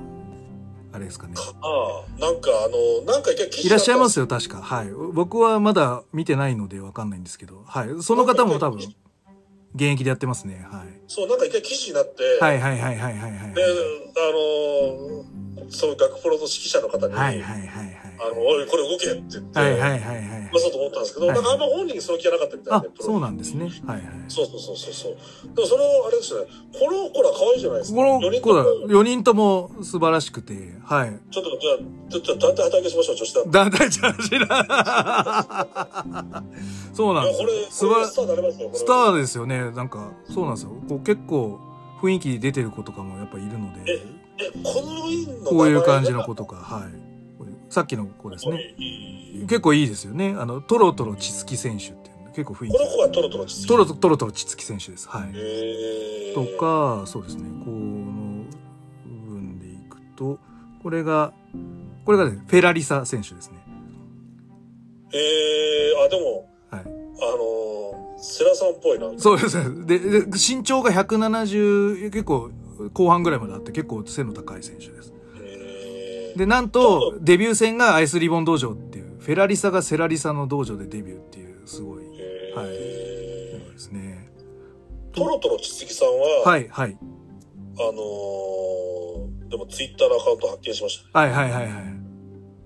[0.92, 1.34] あれですかね。
[1.36, 2.68] ああ、なんかあ
[3.04, 4.24] の、なんかいらっしゃいますよ。
[4.24, 4.62] よ、確か。
[4.62, 4.90] はい。
[5.12, 7.62] 僕はまだ見てないのでわかんないんですけど。
[7.66, 8.02] はい。
[8.02, 8.78] その方も多分、
[9.74, 10.66] 現役でやってますね。
[10.70, 10.88] はい。
[11.06, 13.54] そう、なんか一回記事になって、はいはいはいはいはいはい。
[13.54, 15.38] で、あのー
[15.70, 17.97] その学プロの指揮者の方に、はいはいはいはい。
[18.20, 20.50] あの、おい、これ動けって言って、はいはいはいはい。
[20.52, 23.64] まそうと思ったんですけど、はいなんかあんま本人にその気がなかったみたいあで、、そうなんですね。
[23.86, 24.02] はいはい。
[24.28, 25.16] そうそうそうそう。
[25.54, 26.46] でもそれをあれですよね、
[26.78, 27.96] この子ら可愛いじゃないですか。
[27.96, 30.54] この4人子だ、とも4人とも素晴らしくて、
[30.84, 31.18] はい。
[31.30, 31.76] ちょっと、じゃあ、
[32.10, 33.50] ちょっと団体働きしましょう、女子団体。
[33.50, 35.66] 団体チャージだ。
[36.92, 37.52] そうなんですこれ、。
[37.94, 39.70] これスターになりますよ、スターですよね。
[39.70, 40.70] なんか、そうなんですよ。
[40.88, 41.60] こう結構、
[42.00, 43.92] 雰囲気出てる子とかもやっぱいるので、
[44.38, 47.07] え、この4人のこういう感じの子子とか、はい。
[47.68, 48.74] さっきの子ですね。
[49.42, 50.34] 結構いいですよね。
[50.38, 52.78] あの、トロトロチツキ選手っていうの結構雰囲気。
[52.78, 55.08] この子はトロトロ実トロトロトロチツキ選手です。
[55.08, 56.34] はい。
[56.34, 58.44] とか、そうですね、この
[59.04, 60.38] 部分でいくと、
[60.82, 61.32] これが、
[62.04, 63.58] これがね、フェラリサ選手ですね。
[65.12, 66.80] えー、あ、でも、はい。
[66.80, 69.10] あのー、セラさんっぽいな。
[69.18, 69.86] そうです。
[69.86, 72.50] で、で身長が170、結構
[72.92, 75.12] 後半ぐらいまであって結構背の高い選手です。
[76.39, 82.68] えーで、なんと、デビュー戦がアイスリボン道場っていう、フェラリサがセラリサの道場でデビューっていう、すごい、えはい
[83.78, 84.30] ですね。
[85.12, 86.99] トロトロちつきさんは、はい、はい。
[87.80, 91.32] あのー、でもツイッターのアカウント発見しましたね。
[91.32, 91.99] はい、はい、はい、はい。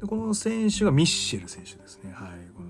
[0.01, 2.13] でこの選手がミッシェル選手ですね。
[2.13, 2.29] はい。
[2.57, 2.69] この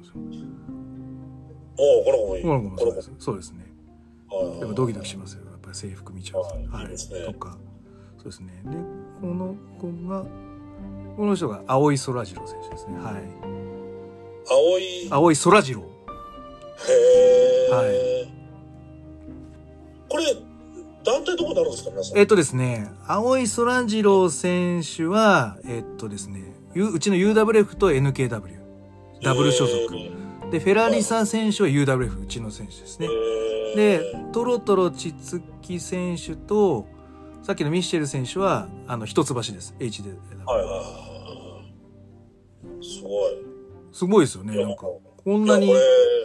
[1.79, 2.43] おおこの子もいい。
[2.43, 3.11] この子もそうです。
[3.19, 3.59] そうですね。
[4.29, 5.45] はいやっぱドキドキしますよ。
[5.51, 6.49] やっぱり制服見ちゃうと。
[6.77, 7.57] はいいいですねとか。
[8.17, 8.63] そうですね。
[8.65, 8.77] で、
[9.21, 10.25] この子が、
[11.17, 12.99] この人が青井空次郎選手ですね。
[12.99, 13.15] はい。
[14.51, 15.09] 青い。
[15.11, 15.81] 青井空次郎。
[15.81, 17.75] へー。
[17.75, 18.33] はい
[20.09, 20.25] これ、
[21.05, 22.19] 団体どこになるんですか、皆さん？
[22.19, 28.61] えっとですね、青井空次郎選手は、えっとですね、ゆうちの UWF と NKW。
[29.23, 29.95] ダブル所属。
[29.97, 30.11] え
[30.51, 33.09] で、フェラリサ選手は UWF、うちの選手ですね。
[33.09, 34.03] ーで、
[34.33, 36.87] トロトロチツキ選手と、
[37.43, 39.75] さっきのミッシェル選手は、あの、一橋です。
[39.81, 40.11] H で。
[40.11, 41.63] はいはいは
[42.81, 42.85] い。
[42.85, 43.33] すごい。
[43.93, 44.83] すごいですよね、なんか。
[44.83, 45.03] こ
[45.37, 45.73] んなに。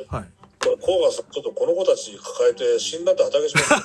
[0.07, 0.36] はい。
[0.67, 3.73] これ、甲賀さん、ちょっとこの子たち抱えて死んだって畑します。
[3.73, 3.81] いや、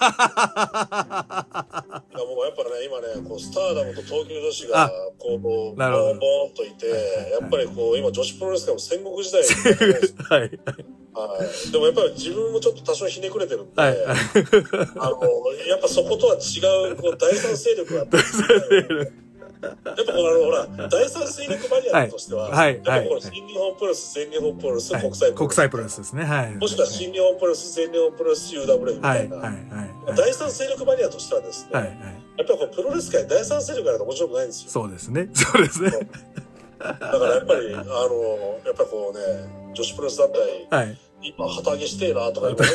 [2.27, 6.87] もうやっぱね、今ね、こう、スターダムと東京女子があ、こう、ボーンボーンといて
[7.31, 9.49] やっぱりこう、今女子プロレス界も戦国時代に
[10.29, 10.41] はい。
[11.15, 11.71] はい。
[11.71, 13.97] でもやっぱり自分もちょっと多少ひねくれてるんで、はい。
[13.97, 14.17] はい。
[14.97, 15.21] あの、
[15.69, 18.17] やっぱそことは違う、こう、第三勢力があって、
[19.63, 20.03] やっぱこの、
[20.45, 25.35] ほら、第三勢力マニアとしては、はいはいやっぱこの新日本プロレス、全日本プロレス、国際プロレス。
[25.37, 26.25] 国際プロレスですね。
[26.25, 26.55] はい。
[26.57, 29.19] もしくは新日本プロレス、全日本プロレス、UWF みはい。
[29.19, 29.37] たいな。
[29.37, 29.47] はい。
[29.47, 29.57] はい。
[30.17, 31.83] 第三勢力マニアとしてはですね、はい。
[31.85, 31.93] はい。
[31.95, 32.05] やっ
[32.37, 34.71] ぱりこうプロレス界第三勢力がないと面白くないんですよ。
[34.71, 35.29] そうですね。
[35.33, 35.91] そうですね。
[36.79, 39.23] だからやっぱり、あの、やっぱりこうね、
[39.75, 40.99] 女子プロレス団体、はい。
[41.23, 42.65] 今、旗揚げしてえなとか言って、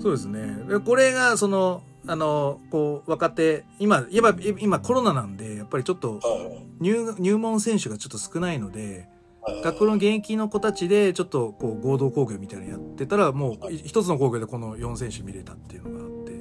[0.00, 0.56] そうですね。
[0.68, 9.08] でこれが、その、あの、こう、若手、今、今、今コロナなんで、やっぱりちょっとはい入、入門選手がちょっと少ないので、
[9.42, 16.32] はい学校の現役の子たちで、ちょっとこう、合同工業みたいなのやってたら、もう、い一つの工業でこの4選手見れたっていうのがあって、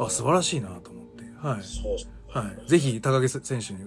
[0.00, 1.60] ああ、素晴らしいなと思って、はい。
[2.32, 2.68] はい。
[2.68, 3.80] ぜひ、高木選手に、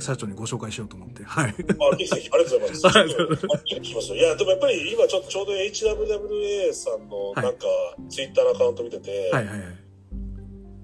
[0.00, 1.54] 社長にご紹介しようと思って、はい。
[1.92, 2.86] あ、ぜひぜひ、ありがとうございます。
[2.86, 4.18] はい。
[4.18, 7.66] いや、でもやっぱり今ちょちょうど HWWA さんのはいなんか、
[8.08, 9.83] ツイッターのアカウント見てて、はいはいはい。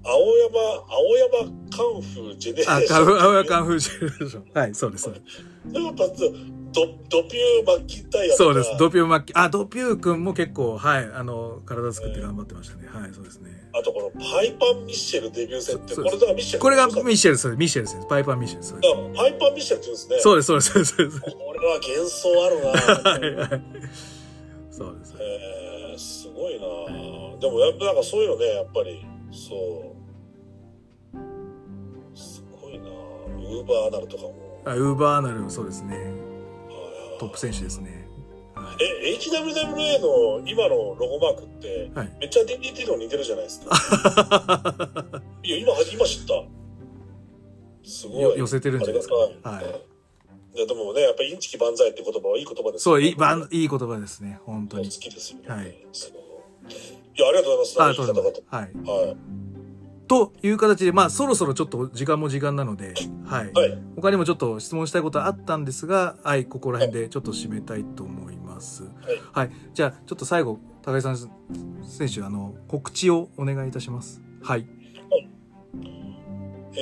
[0.03, 3.05] 青山、青山カンフージェネレーあ、ション。
[3.05, 4.45] カウアウアカンフージェネレーション。
[4.53, 5.03] はい、そうです。
[5.03, 6.05] そうですでもやっぱ、
[6.71, 8.71] ド、ドピューマッキンタイヤそうです。
[8.79, 12.87] ドピューマッキ、あ、ドピュー君も結構、はい、あの、体作って頑張ってましたね。
[12.87, 13.51] はい、そうですね。
[13.73, 16.59] あとこのパイパンミッシェルデビュー戦って、そうこれだからミッシェル。
[16.59, 17.49] これがミッシェルです。
[17.55, 18.07] ミッシェルです。
[18.09, 18.69] パイパーミッシェルです。
[18.71, 20.17] そうでらパイパンミッシェルって言うんですね。
[20.17, 20.21] す。
[20.23, 21.21] そうです、そうです、そうです。
[21.21, 22.67] これは幻想あるな
[23.11, 23.61] はいはい
[24.71, 25.15] そうです。
[25.19, 29.55] えー、すごいなでもやっぱなんかそういうのね、やっぱり、そ
[29.87, 29.90] う。
[33.51, 34.33] ウーバーアナルとかも。
[34.65, 35.97] あ、ウーバーアナル、そうですね。
[35.97, 36.31] はい
[37.19, 38.07] トップ選手ですね。
[38.55, 41.91] はえ、HWWA の今のロゴマークって、い。
[41.93, 42.17] はい。
[42.19, 43.69] めっちゃ DDT の似てるじゃないですか。
[45.43, 46.43] いや、今、今知った。
[47.83, 48.21] すごい。
[48.23, 49.15] よ寄せてるんじゃないですか。
[49.15, 53.11] はいやでもね、やっぱりインチキ万歳って言葉はいい言葉ですそう、いい、い
[53.61, 54.41] いい言葉ですね。
[54.45, 54.89] 本当好に。
[54.89, 55.47] きですよね。
[55.47, 58.01] はいいや、ありがとうございます。
[58.01, 58.43] あ、そういい方です。
[58.47, 58.71] はい。
[58.73, 58.91] 々。
[58.91, 59.17] はい。
[60.11, 62.95] という形で、まあ、そろそろちょっと時間も時間なので、
[63.25, 63.51] はい。
[63.53, 63.81] はい。
[63.95, 68.83] 他にもちょっと質問したいことはあったんですが、はい、ここら辺でちょっと締めたいと思います。
[69.31, 69.51] はい。
[69.73, 74.21] じゃあ、ちょっと最後、高井さん選手、あの、告知をお願いいたします。
[74.43, 74.67] はい。
[76.73, 76.77] え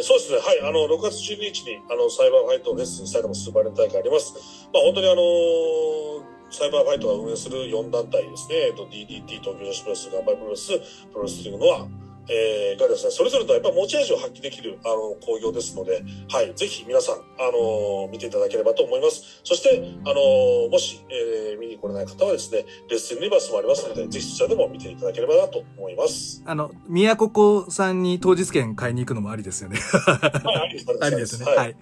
[0.00, 0.38] ー、そうですね。
[0.38, 0.60] はい。
[0.68, 4.68] あの、6月12日に、あの、サイバーファイトフェス埼玉スーパーレン大会あります。
[4.74, 8.54] まあ、本当にあのーサイバーファイトが運営する4団体ですね。
[8.68, 11.88] えっと、DDT、東京女子プロレス、ガンバイプロレス、プロレスというのは、
[12.28, 16.54] えー、がですね、それぞれとやっぱり持ち味を発揮できる、あの、工業ですので、はい。
[16.54, 19.40] ぜひ皆さん、あのー見ていただければと思います。
[19.44, 26.42] そして、あのーもし、えー見に来れない方はですね、レッスンユニバースもありますので、ぜひそちらでも見ていただければなと思います。
[26.46, 29.78] あの、宮古子さんに当日券買いに行くのもありですよね。
[29.78, 31.54] はい、ありです ありですね。
[31.54, 31.76] はい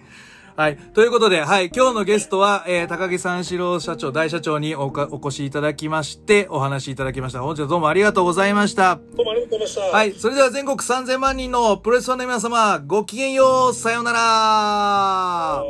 [0.55, 0.71] はい。
[0.73, 0.77] はい。
[0.93, 1.71] ということで、はい。
[1.75, 7.41] 今日のゲストは、えー、高木三四郎社長、大社長におかお越しいただきまして、お話しいただきました。
[7.41, 8.95] 本日はどうもありがとうございました。
[8.95, 9.97] どうもありがとうございました。
[9.97, 10.13] はい。
[10.13, 13.73] それでは全国3000万人のプロレスファンの皆様、ごきげんよう。
[13.73, 15.63] さようなら。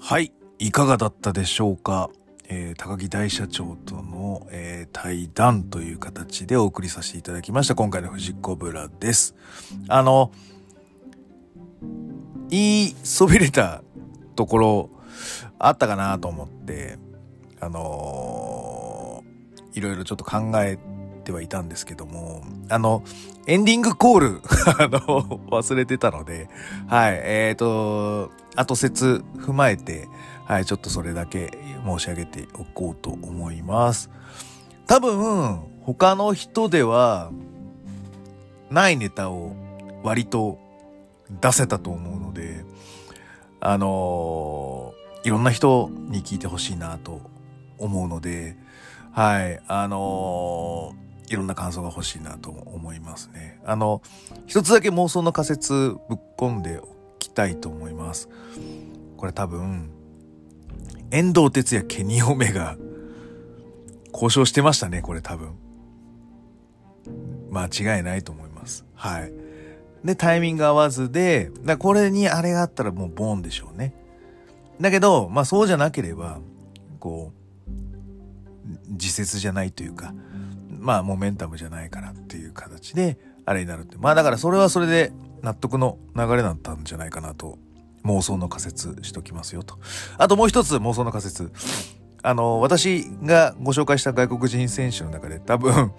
[0.00, 0.32] はい。
[0.58, 2.10] いかがだったでしょうか？
[2.48, 7.74] えー、高木大社長との、えー、対談という形でお送りさせていただきました。
[7.74, 9.34] 今回の藤子ブラです。
[9.88, 10.30] あの、
[12.48, 13.82] 言いそびれた
[14.36, 14.90] ところ
[15.58, 16.98] あったかなと思って、
[17.60, 20.78] あのー、いろいろちょっと考え
[21.24, 23.02] てはいたんですけども、あの、
[23.48, 24.40] エンディングコール
[24.78, 26.48] あの、忘れてたので、
[26.86, 30.08] はい、えっ、ー、と、後説踏まえて、
[30.44, 34.10] はい、ちょっとそれだけ申し上げておこうと思います。
[34.86, 37.30] 多分、他の人では、
[38.70, 39.54] ないネタを
[40.02, 40.58] 割と
[41.40, 42.64] 出せたと思うので、
[43.60, 47.20] あのー、いろんな人に聞いてほしいなと
[47.78, 48.56] 思うので、
[49.12, 53.60] はい、あのー、いろんな感想が欲しいなと思いますね。
[53.64, 54.02] あの、
[54.46, 58.28] 一つだけ妄想の仮説ぶっ込んでおきたいと思います。
[59.16, 59.90] これ多分、
[61.10, 62.76] 遠藤哲也ケニ・オメガ
[64.12, 65.56] 交渉してましたね、これ多分。
[67.50, 68.84] 間違いないと思います。
[68.94, 69.32] はい。
[70.04, 73.94] で、タイミング合わずで、だこれにあれがあったらもうボーンでしょうね。
[74.80, 76.38] だけど、まあそうじゃなければ、
[76.98, 77.32] こ
[77.68, 80.14] う、自説じゃないというか、
[80.68, 83.96] まあモメンタムじゃないからっていう形で、あれになるって。
[83.98, 87.58] まあだからそれはそれで納得の流れだったんじゃないかなと
[88.06, 89.78] 妄想の仮説しときますよと。
[90.16, 91.52] あともう一つ妄想の仮説。
[92.22, 95.92] あの、私がご紹介した外国人選手の中で多分、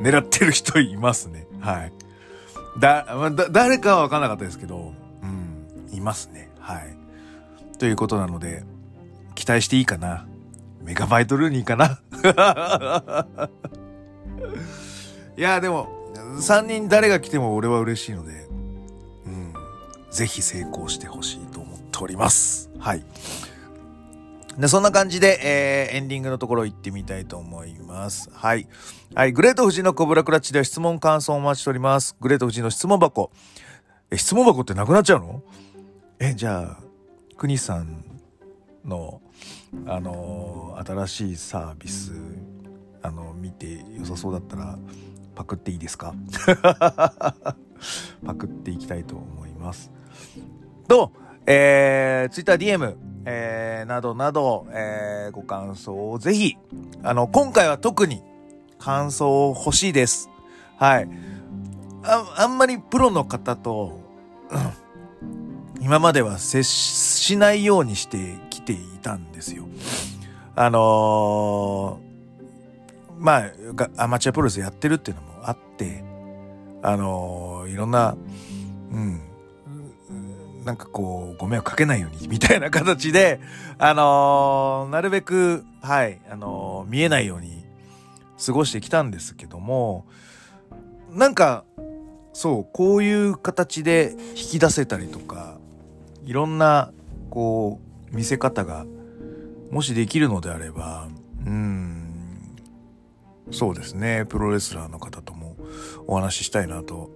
[0.00, 1.46] 狙ってる人いますね。
[1.60, 1.92] はい。
[2.78, 4.92] だ、だ、誰かはわかんなかったですけど、
[5.22, 6.50] うん、いますね。
[6.60, 6.96] はい。
[7.78, 8.64] ということなので、
[9.34, 10.26] 期待していいかな。
[10.82, 12.00] メガバイトルーニーかな。
[15.36, 15.88] いや、でも、
[16.38, 18.45] 3人誰が来ても俺は嬉しいので、
[20.16, 22.70] ぜひ成功してほしいと思っております。
[22.78, 23.04] はい。
[24.58, 25.38] で、そんな感じで、
[25.90, 28.30] えー、エンディングのところ行ってみたいと思います。
[28.32, 28.66] はい。
[29.14, 29.32] はい。
[29.32, 32.16] グレート富士のコブラクラッチでは質問感想をお待ちしております。
[32.18, 33.30] グレート富士の質問箱。
[34.10, 35.42] え、質問箱ってなくなっちゃうの？
[36.18, 36.78] え、じゃあ、
[37.36, 38.02] くにさん
[38.86, 39.20] の、
[39.84, 42.12] あのー、新しいサービス、
[43.02, 44.78] あのー、見て良さそうだったら、
[45.34, 46.14] パクっていいですか？
[48.24, 49.90] パクっていきたいと思います。
[50.86, 51.12] と、
[51.46, 56.56] えー、Twitter DM、えー、などなど、えー、ご感想をぜひ、
[57.02, 58.22] あの、今回は特に
[58.78, 60.30] 感想を欲しいです。
[60.76, 61.08] はい。
[62.04, 64.00] あ、あんまりプロの方と、
[65.80, 68.18] 今までは接しないようにして
[68.50, 69.66] きていたんですよ。
[70.54, 73.44] あのー、ま
[73.96, 76.02] あ、アマチュアプロレスやってるっていうのもあって、
[76.82, 78.16] あのー、いろんな、
[78.92, 79.20] うん、
[80.66, 83.38] なんかこう、ご迷惑かけないように、みたいな形で、
[83.78, 87.64] あのー、なるべく、はい、あのー、見えないように
[88.44, 90.06] 過ごしてきたんですけども、
[91.12, 91.64] なんか、
[92.32, 95.56] そう、こういう形で引き出せたりとか、
[96.24, 96.90] いろんな、
[97.30, 97.78] こ
[98.10, 98.86] う、見せ方が、
[99.70, 101.06] もしできるのであれば、
[101.46, 102.56] うん、
[103.52, 105.54] そうですね、プロレスラーの方とも
[106.08, 107.15] お話ししたいなと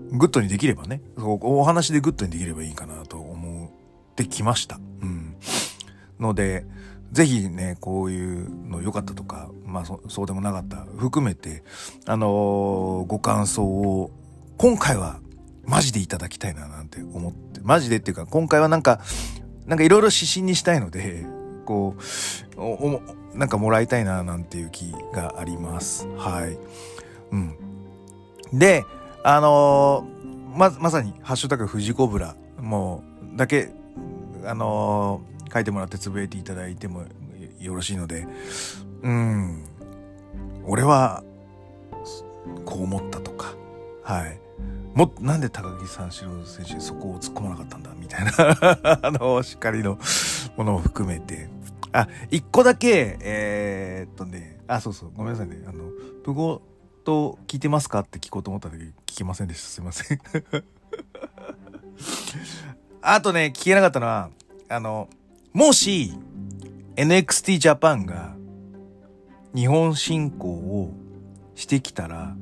[0.00, 3.66] グッドにできればね、お話でグッドにできればいいかなと思
[4.12, 4.78] ってきました。
[5.02, 5.36] うん。
[6.18, 6.64] ので、
[7.12, 11.62] ぜひね、こういうの良かったとか、まあそそうでもなかった、含めて、
[12.06, 14.10] あのー、ご感想を、
[14.56, 15.20] 今回は
[15.64, 19.00] マジでいただきたいななんて思って、マジでっていうか、今回はなんか、
[19.66, 21.24] なんかいろいろ指針にしたいので、
[21.64, 21.94] こ
[22.56, 23.00] う、お、
[23.34, 26.06] なんかもらいたいななんていう気があります。
[26.16, 26.58] はい。
[27.32, 27.56] うん。
[28.52, 28.84] で、
[29.26, 33.02] あのー、ま、まさに、ハッシュタグ富士コブラ、も
[33.34, 33.70] う、だけ、
[34.44, 37.04] あのー、書いてもらってつぶやいていただいても
[37.58, 38.26] よろしいので、
[39.02, 39.64] うん、
[40.66, 41.24] 俺は、
[42.66, 43.54] こう思ったとか、
[44.02, 44.38] はい。
[44.94, 48.32] も、なんで高木三四郎選手そこを突っ込まなかったんだみたいな
[49.08, 49.98] あの、しっかりの
[50.58, 51.48] ものを含めて。
[51.92, 55.62] あ、一個だけ、えー、っとね、あ、そうそう、ごめんなさいね。
[55.66, 55.84] あの、
[56.22, 56.60] プゴ
[57.04, 58.00] と聞いてますか？
[58.00, 59.68] って聞こうと思った時聞きませんでした。
[59.68, 60.20] すいません
[63.02, 64.30] あとね、聞けなかったのは、
[64.68, 65.08] あの、
[65.52, 66.14] もし、
[66.96, 68.34] NXT ジャパンが、
[69.54, 70.92] 日本侵攻を
[71.54, 72.34] してきたら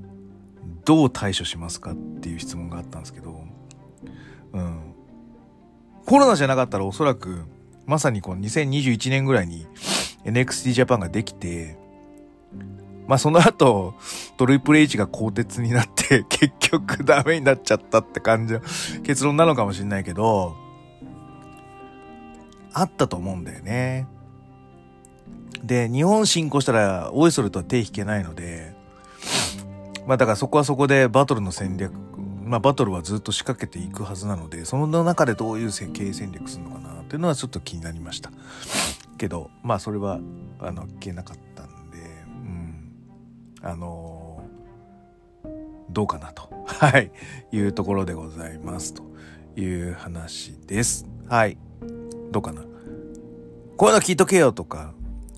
[0.84, 3.44] どう対処しますかっていう質問があったんですけど、
[4.52, 4.94] うん。
[6.06, 7.44] コロナじゃなかったらおそらく
[7.86, 9.66] まさにこの2021年ぐらいに
[10.24, 11.76] NXT ジャパンができて、
[13.06, 13.94] まあその後、
[14.36, 18.60] トリプル H が鋼鉄になって 結局ダメになっちゃったって感じの
[19.02, 20.56] 結論なのかもしれないけど、
[22.72, 24.06] あったと思うんだよね。
[25.62, 28.74] で、日本侵攻したら、オイソルとは手引けないので、
[30.06, 31.92] まあだからそこはそこでバトルの戦略、
[32.44, 38.30] まあバトルはずっと仕掛けていくはずなので、その中でどういう経営戦略するのかなっていうのはちょっと気になりました。
[39.18, 40.18] けど、まあそれは、
[40.58, 41.61] あの、聞けなかった、
[43.62, 44.42] あの、
[45.90, 47.12] どうかなと、 はい、
[47.52, 49.04] いうところでございますと
[49.56, 51.06] いう話です。
[51.28, 51.58] はい。
[52.30, 52.62] どうかな?
[53.76, 54.94] こういうの聞いとけよとか、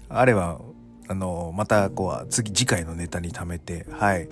[0.08, 0.60] あれば、
[1.08, 4.28] あの、また、こう、次、次回のネタに貯めて、はい、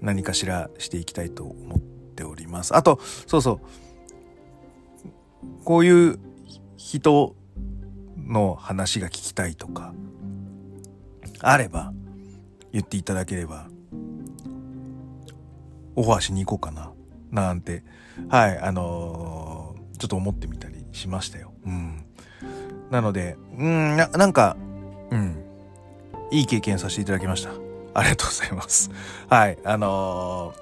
[0.00, 2.74] 何かしらしていきたいと思っております。
[2.74, 3.60] あと、そうそう、
[5.64, 6.18] こういう
[6.76, 7.34] 人
[8.16, 9.92] の話が聞きたいとか、
[11.40, 11.92] あれば、
[12.74, 13.68] 言っていただければ、
[15.94, 16.90] オファーしに行こうかな、
[17.30, 17.84] なんて、
[18.28, 21.52] はい、あのー、ちょっと思ってみたりしましたよ。
[21.64, 22.04] うん。
[22.90, 24.56] なので、うん、な、なんか、
[25.12, 25.36] うん。
[26.32, 27.50] いい経験させていただきました。
[27.94, 28.90] ありがとうございます。
[29.30, 29.58] はい。
[29.64, 30.52] あの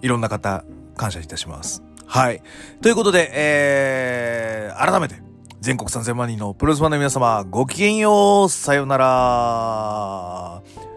[0.00, 0.64] ー、いろんな方、
[0.96, 1.82] 感謝いたします。
[2.06, 2.42] はい。
[2.80, 5.16] ということで、えー、改めて、
[5.60, 10.87] 全国3000万人のプロレスファンの皆様、ごきげんよう、さようなら。